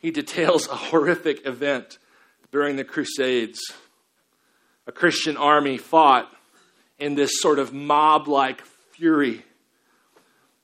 [0.00, 1.98] he details a horrific event
[2.50, 3.60] during the Crusades.
[4.86, 6.30] A Christian army fought
[6.98, 8.62] in this sort of mob like
[8.92, 9.44] fury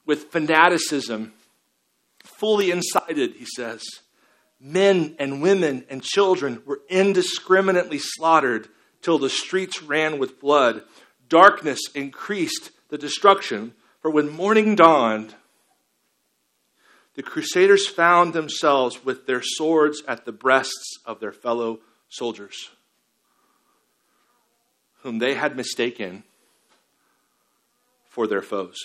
[0.06, 1.32] with fanaticism,
[2.24, 3.82] fully incited, he says.
[4.60, 8.68] Men and women and children were indiscriminately slaughtered
[9.02, 10.82] till the streets ran with blood.
[11.28, 15.34] Darkness increased the destruction, for when morning dawned,
[17.14, 22.70] the Crusaders found themselves with their swords at the breasts of their fellow soldiers,
[25.02, 26.24] whom they had mistaken
[28.08, 28.76] for their foes.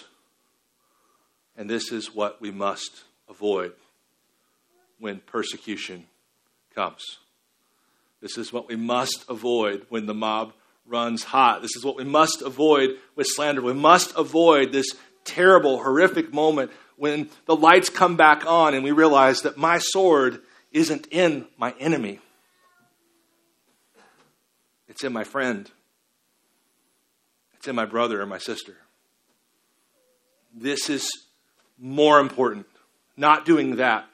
[1.58, 3.74] And this is what we must avoid
[5.00, 6.06] when persecution
[6.74, 7.04] comes.
[8.22, 10.54] This is what we must avoid when the mob
[10.86, 11.62] runs hot.
[11.62, 13.62] This is what we must avoid with slander.
[13.62, 14.88] We must avoid this
[15.24, 20.42] terrible, horrific moment when the lights come back on and we realize that my sword
[20.72, 22.20] isn't in my enemy,
[24.88, 25.70] it's in my friend,
[27.68, 28.76] in my brother or my sister.
[30.54, 31.10] This is
[31.78, 32.66] more important.
[33.18, 34.06] Not doing that.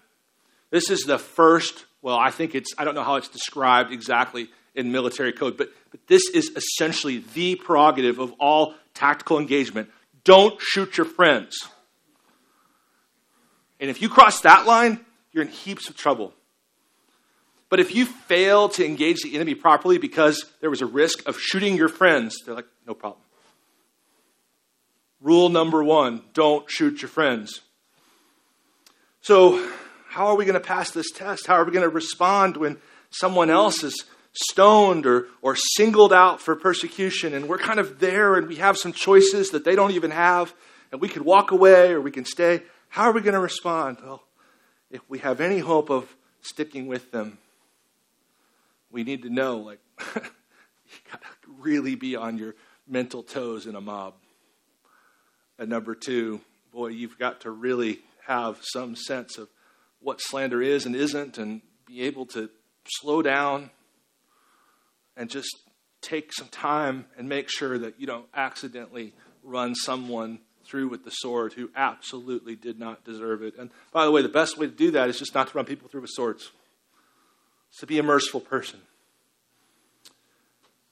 [0.69, 4.49] This is the first, well, I think it's, I don't know how it's described exactly
[4.73, 9.89] in military code, but, but this is essentially the prerogative of all tactical engagement.
[10.23, 11.57] Don't shoot your friends.
[13.79, 16.33] And if you cross that line, you're in heaps of trouble.
[17.69, 21.39] But if you fail to engage the enemy properly because there was a risk of
[21.39, 23.21] shooting your friends, they're like, no problem.
[25.21, 27.61] Rule number one don't shoot your friends.
[29.21, 29.69] So,
[30.09, 31.45] how are we going to pass this test?
[31.45, 32.77] How are we going to respond when
[33.11, 38.35] someone else is stoned or, or singled out for persecution and we're kind of there
[38.35, 40.53] and we have some choices that they don't even have
[40.91, 42.63] and we can walk away or we can stay?
[42.89, 43.97] How are we going to respond?
[44.03, 44.23] Well,
[44.89, 47.37] if we have any hope of sticking with them,
[48.89, 49.79] we need to know like,
[50.15, 50.21] you
[51.11, 51.27] got to
[51.59, 52.55] really be on your
[52.87, 54.15] mental toes in a mob.
[55.59, 56.41] And number two,
[56.71, 59.49] boy, you've got to really have some sense of
[59.99, 62.49] what slander is and isn't and be able to
[62.85, 63.69] slow down
[65.15, 65.55] and just
[66.01, 71.11] take some time and make sure that you don't accidentally run someone through with the
[71.11, 73.55] sword who absolutely did not deserve it.
[73.57, 75.65] And by the way, the best way to do that is just not to run
[75.65, 76.51] people through with swords.
[77.69, 78.79] It's to be a merciful person.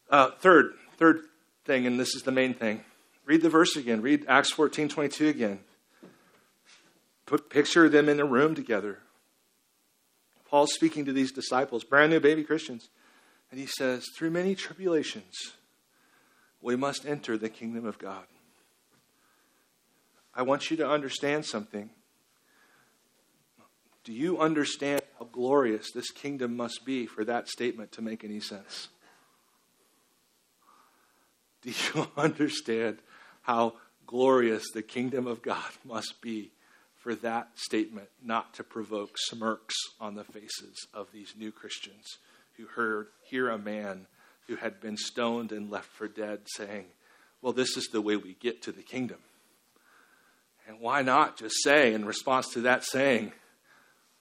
[0.10, 1.22] Uh, third, third
[1.66, 2.84] thing, and this is the main thing.
[3.30, 4.02] Read the verse again.
[4.02, 5.60] Read Acts 14, 22 again.
[7.28, 8.98] Put picture them in a room together.
[10.50, 12.90] Paul's speaking to these disciples, brand new baby Christians.
[13.52, 15.54] And he says, Through many tribulations,
[16.60, 18.24] we must enter the kingdom of God.
[20.34, 21.92] I want you to understand something.
[24.06, 28.40] Do you understand how glorious this kingdom must be for that statement to make any
[28.40, 28.88] sense?
[31.62, 32.98] Do you understand
[33.50, 33.74] how
[34.06, 36.52] glorious the kingdom of God must be
[36.98, 42.06] for that statement not to provoke smirks on the faces of these new Christians
[42.58, 44.06] who heard hear a man
[44.48, 46.86] who had been stoned and left for dead saying,
[47.42, 49.18] "Well, this is the way we get to the kingdom."
[50.68, 53.32] And why not just say in response to that saying,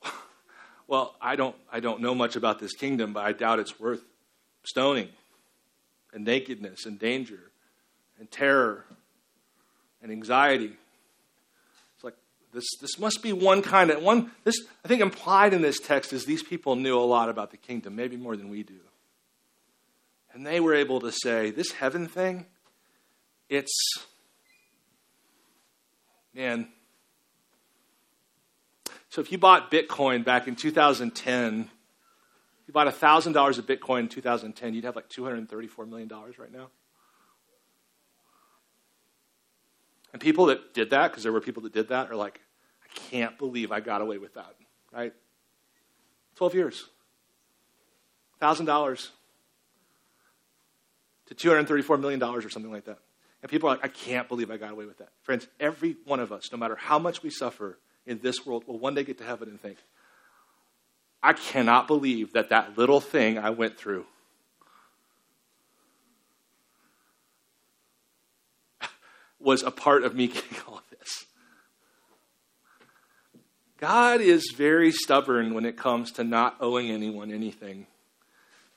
[0.86, 4.02] well, I don't, I don't know much about this kingdom, but I doubt it's worth
[4.62, 5.08] stoning
[6.14, 7.50] and nakedness and danger
[8.18, 8.86] and terror
[10.02, 10.76] and anxiety.
[11.94, 12.14] It's like
[12.52, 14.30] this, this must be one kind of one.
[14.44, 17.56] This I think implied in this text is these people knew a lot about the
[17.56, 18.80] kingdom, maybe more than we do.
[20.32, 22.46] And they were able to say, this heaven thing,
[23.48, 23.72] it's
[26.34, 26.68] man,
[29.10, 31.68] So if you bought Bitcoin back in 2010, if
[32.68, 36.68] you bought $1,000 of Bitcoin in 2010, you'd have like $234 million right now.
[40.12, 42.40] And people that did that, because there were people that did that, are like,
[42.82, 44.54] I can't believe I got away with that,
[44.92, 45.12] right?
[46.36, 46.88] 12 years.
[48.40, 49.08] $1,000
[51.26, 52.98] to $234 million or something like that.
[53.42, 55.10] And people are like, I can't believe I got away with that.
[55.22, 58.78] Friends, every one of us, no matter how much we suffer in this world, will
[58.78, 59.78] one day get to heaven and think,
[61.22, 64.06] I cannot believe that that little thing I went through
[69.40, 71.24] was a part of me getting all this.
[73.78, 77.86] God is very stubborn when it comes to not owing anyone anything.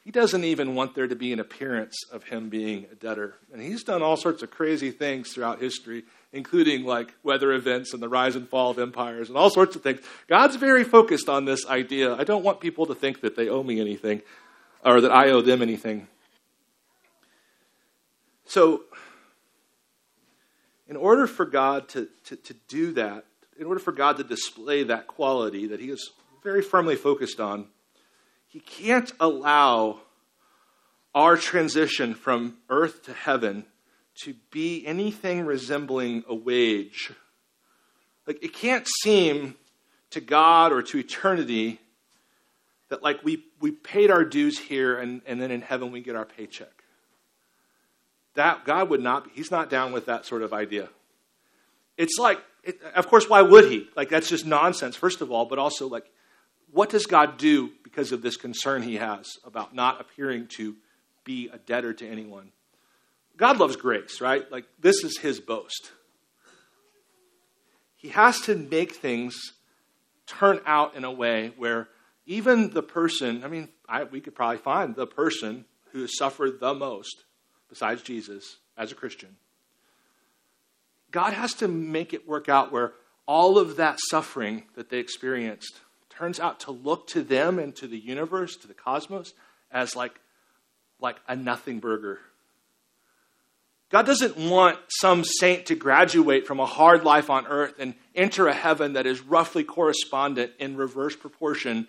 [0.03, 3.35] He doesn't even want there to be an appearance of him being a debtor.
[3.53, 6.03] And he's done all sorts of crazy things throughout history,
[6.33, 9.83] including like weather events and the rise and fall of empires and all sorts of
[9.83, 9.99] things.
[10.27, 12.15] God's very focused on this idea.
[12.15, 14.23] I don't want people to think that they owe me anything
[14.83, 16.07] or that I owe them anything.
[18.45, 18.81] So,
[20.91, 23.23] in order for God to, to, to do that,
[23.57, 26.11] in order for God to display that quality that he is
[26.43, 27.67] very firmly focused on,
[28.45, 30.01] he can't allow
[31.15, 33.65] our transition from earth to heaven
[34.23, 37.13] to be anything resembling a wage.
[38.27, 39.55] Like, it can't seem
[40.09, 41.79] to God or to eternity
[42.89, 46.17] that, like, we, we paid our dues here and, and then in heaven we get
[46.17, 46.80] our paycheck.
[48.35, 50.89] That, God would not, he's not down with that sort of idea.
[51.97, 53.87] It's like, it, of course, why would he?
[53.95, 56.09] Like, that's just nonsense, first of all, but also, like,
[56.71, 60.75] what does God do because of this concern he has about not appearing to
[61.23, 62.51] be a debtor to anyone?
[63.35, 64.49] God loves grace, right?
[64.51, 65.91] Like, this is his boast.
[67.97, 69.35] He has to make things
[70.25, 71.89] turn out in a way where
[72.25, 76.59] even the person, I mean, I, we could probably find the person who has suffered
[76.59, 77.25] the most,
[77.71, 79.35] besides Jesus, as a Christian.
[81.09, 82.93] God has to make it work out where
[83.25, 87.87] all of that suffering that they experienced turns out to look to them and to
[87.87, 89.33] the universe, to the cosmos,
[89.71, 90.19] as like,
[90.99, 92.19] like a nothing burger.
[93.89, 98.47] God doesn't want some saint to graduate from a hard life on earth and enter
[98.47, 101.87] a heaven that is roughly correspondent in reverse proportion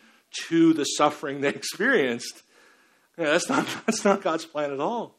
[0.49, 2.43] to the suffering they experienced.
[3.17, 5.15] Yeah, that's, not, that's not God's plan at all.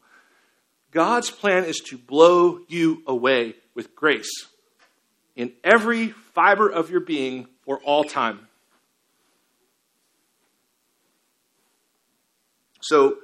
[0.93, 4.47] God's plan is to blow you away with grace
[5.35, 8.47] in every fiber of your being for all time.
[12.81, 13.17] So,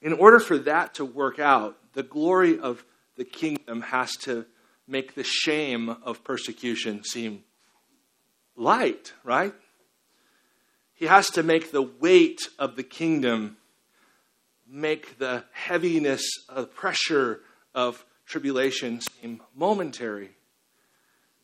[0.00, 2.84] in order for that to work out, the glory of
[3.16, 4.46] the kingdom has to
[4.86, 7.42] make the shame of persecution seem
[8.56, 9.52] light, right?
[10.94, 13.58] He has to make the weight of the kingdom
[14.68, 17.40] make the heaviness, of pressure
[17.74, 20.30] of tribulation seem momentary.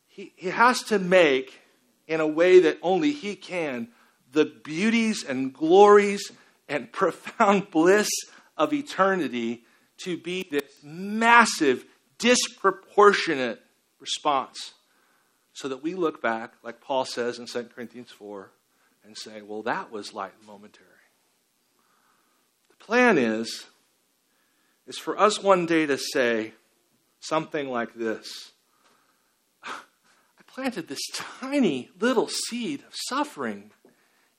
[0.09, 1.61] He, he has to make,
[2.07, 3.89] in a way that only he can,
[4.33, 6.33] the beauties and glories
[6.69, 8.09] and profound bliss
[8.57, 9.65] of eternity
[9.99, 11.85] to be this massive,
[12.19, 13.61] disproportionate
[14.01, 14.75] response.
[15.55, 18.51] So that we look back, like Paul says in 2 Corinthians 4,
[19.05, 20.92] and say, well, that was light and momentary.
[22.83, 23.67] Plan is,
[24.89, 26.53] is for us one day to say
[27.21, 28.51] something like this
[29.63, 33.71] I planted this tiny little seed of suffering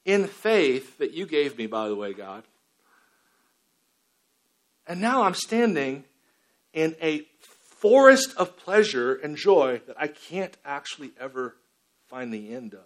[0.04, 2.44] in faith that you gave me, by the way, God.
[4.86, 6.04] And now I'm standing
[6.74, 7.26] in a
[7.80, 11.56] forest of pleasure and joy that I can't actually ever
[12.10, 12.82] find the end of,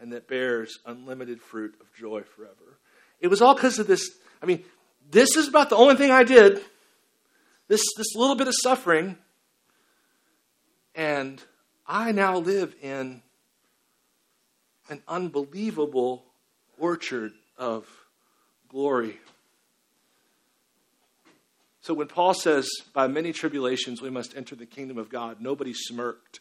[0.00, 2.80] and that bears unlimited fruit of joy forever.
[3.20, 4.10] It was all because of this.
[4.42, 4.64] I mean,
[5.10, 6.60] this is about the only thing I did.
[7.68, 9.16] This, this little bit of suffering.
[10.94, 11.42] And
[11.86, 13.22] I now live in
[14.88, 16.24] an unbelievable
[16.78, 17.86] orchard of
[18.68, 19.18] glory.
[21.80, 25.72] So when Paul says, by many tribulations we must enter the kingdom of God, nobody
[25.72, 26.40] smirked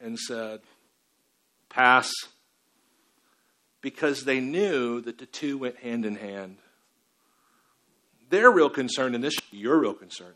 [0.00, 0.60] and said,
[1.68, 2.12] pass,
[3.84, 6.56] because they knew that the two went hand in hand.
[8.30, 10.32] Their real concern, and this your real concern,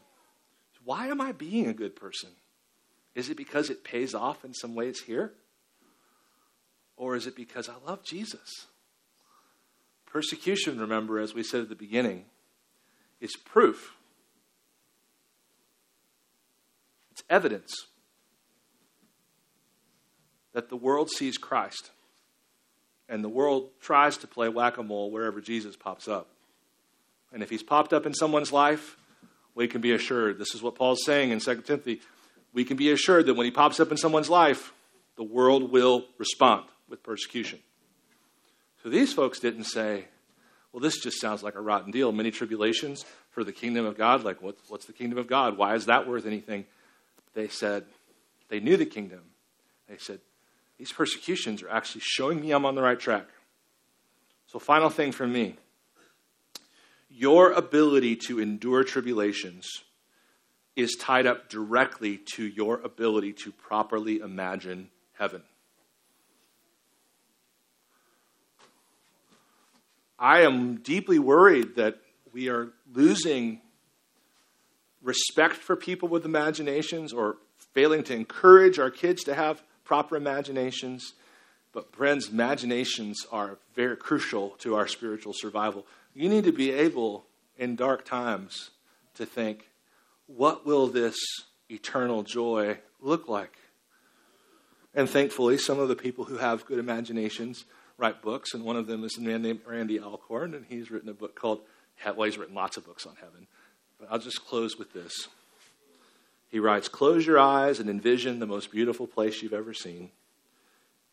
[0.85, 2.29] why am I being a good person?
[3.15, 5.33] Is it because it pays off in some ways here?
[6.99, 8.67] Or is it because I love Jesus?
[10.05, 12.27] Persecution, remember, as we said at the beginning,
[13.19, 13.93] is proof.
[17.13, 17.75] It's evidence
[20.53, 21.93] that the world sees Christ.
[23.09, 26.29] And the world tries to play whack a mole wherever Jesus pops up.
[27.33, 28.97] And if he's popped up in someone's life,
[29.55, 30.39] we can be assured.
[30.39, 32.01] This is what Paul's saying in 2 Timothy.
[32.53, 34.73] We can be assured that when he pops up in someone's life,
[35.17, 37.59] the world will respond with persecution.
[38.83, 40.05] So these folks didn't say,
[40.73, 42.13] well, this just sounds like a rotten deal.
[42.13, 44.23] Many tribulations for the kingdom of God.
[44.23, 45.57] Like, what, what's the kingdom of God?
[45.57, 46.67] Why is that worth anything?
[47.35, 47.85] They said,
[48.49, 49.21] they knew the kingdom.
[49.89, 50.21] They said,
[50.79, 53.27] these persecutions are actually showing me I'm on the right track.
[54.47, 55.57] So, final thing from me
[57.11, 59.83] your ability to endure tribulations
[60.77, 65.43] is tied up directly to your ability to properly imagine heaven.
[70.19, 71.99] I am deeply worried that
[72.33, 73.61] we are losing
[75.03, 77.39] respect for people with imaginations or
[77.73, 81.15] failing to encourage our kids to have proper imaginations.
[81.73, 85.87] But, friends, imaginations are very crucial to our spiritual survival.
[86.15, 87.25] You need to be able,
[87.57, 88.71] in dark times,
[89.15, 89.71] to think,
[90.27, 91.17] what will this
[91.71, 93.57] eternal joy look like?
[94.95, 97.65] And thankfully, some of the people who have good imaginations
[97.97, 101.09] write books, and one of them is a man named Randy Alcorn, and he's written
[101.09, 101.63] a book called,
[102.05, 103.47] well, he's written lots of books on heaven.
[103.99, 105.29] But I'll just close with this.
[106.49, 110.11] He writes, Close your eyes and envision the most beautiful place you've ever seen,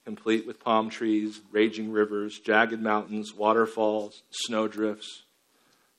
[0.05, 5.23] complete with palm trees, raging rivers, jagged mountains, waterfalls, snowdrifts.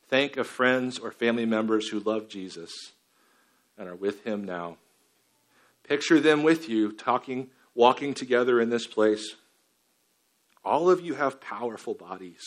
[0.08, 2.72] Think of friends or family members who love Jesus
[3.76, 4.76] and are with him now.
[5.86, 9.34] Picture them with you, talking, walking together in this place.
[10.64, 12.42] All of you have powerful bodies,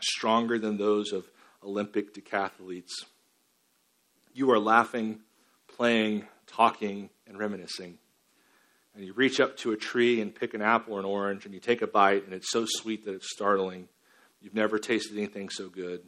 [0.00, 1.26] stronger than those of
[1.62, 3.04] Olympic decathletes.
[4.32, 5.20] You are laughing,
[5.80, 7.96] playing, talking, and reminiscing.
[8.94, 11.54] And you reach up to a tree and pick an apple or an orange, and
[11.54, 13.88] you take a bite, and it's so sweet that it's startling.
[14.42, 16.02] You've never tasted anything so good.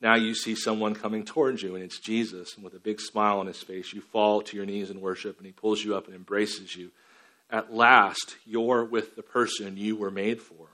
[0.00, 2.54] Now you see someone coming towards you, and it's Jesus.
[2.54, 5.36] And with a big smile on his face, you fall to your knees in worship,
[5.36, 6.90] and he pulls you up and embraces you
[7.50, 10.68] at last you're with the person you were made for,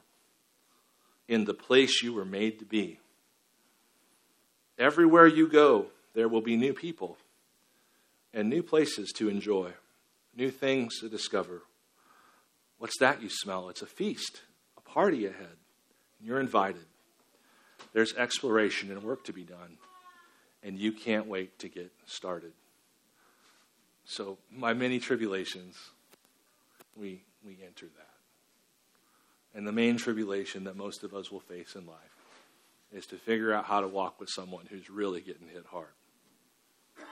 [1.27, 3.01] in the place you were made to be.
[4.79, 7.17] Everywhere you go, there will be new people
[8.35, 9.71] and new places to enjoy,
[10.37, 11.63] new things to discover.
[12.79, 13.69] What's that you smell?
[13.69, 14.43] It's a feast,
[14.77, 15.57] a party ahead.
[16.19, 16.85] And you're invited.
[17.93, 19.79] There's exploration and work to be done,
[20.63, 22.53] and you can't wait to get started.
[24.05, 25.77] So, my many tribulations
[26.97, 28.09] we, we enter that.
[29.57, 31.97] And the main tribulation that most of us will face in life
[32.93, 35.89] is to figure out how to walk with someone who's really getting hit hard.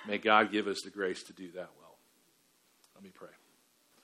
[0.07, 1.97] May God give us the grace to do that well.
[2.95, 3.29] Let me pray.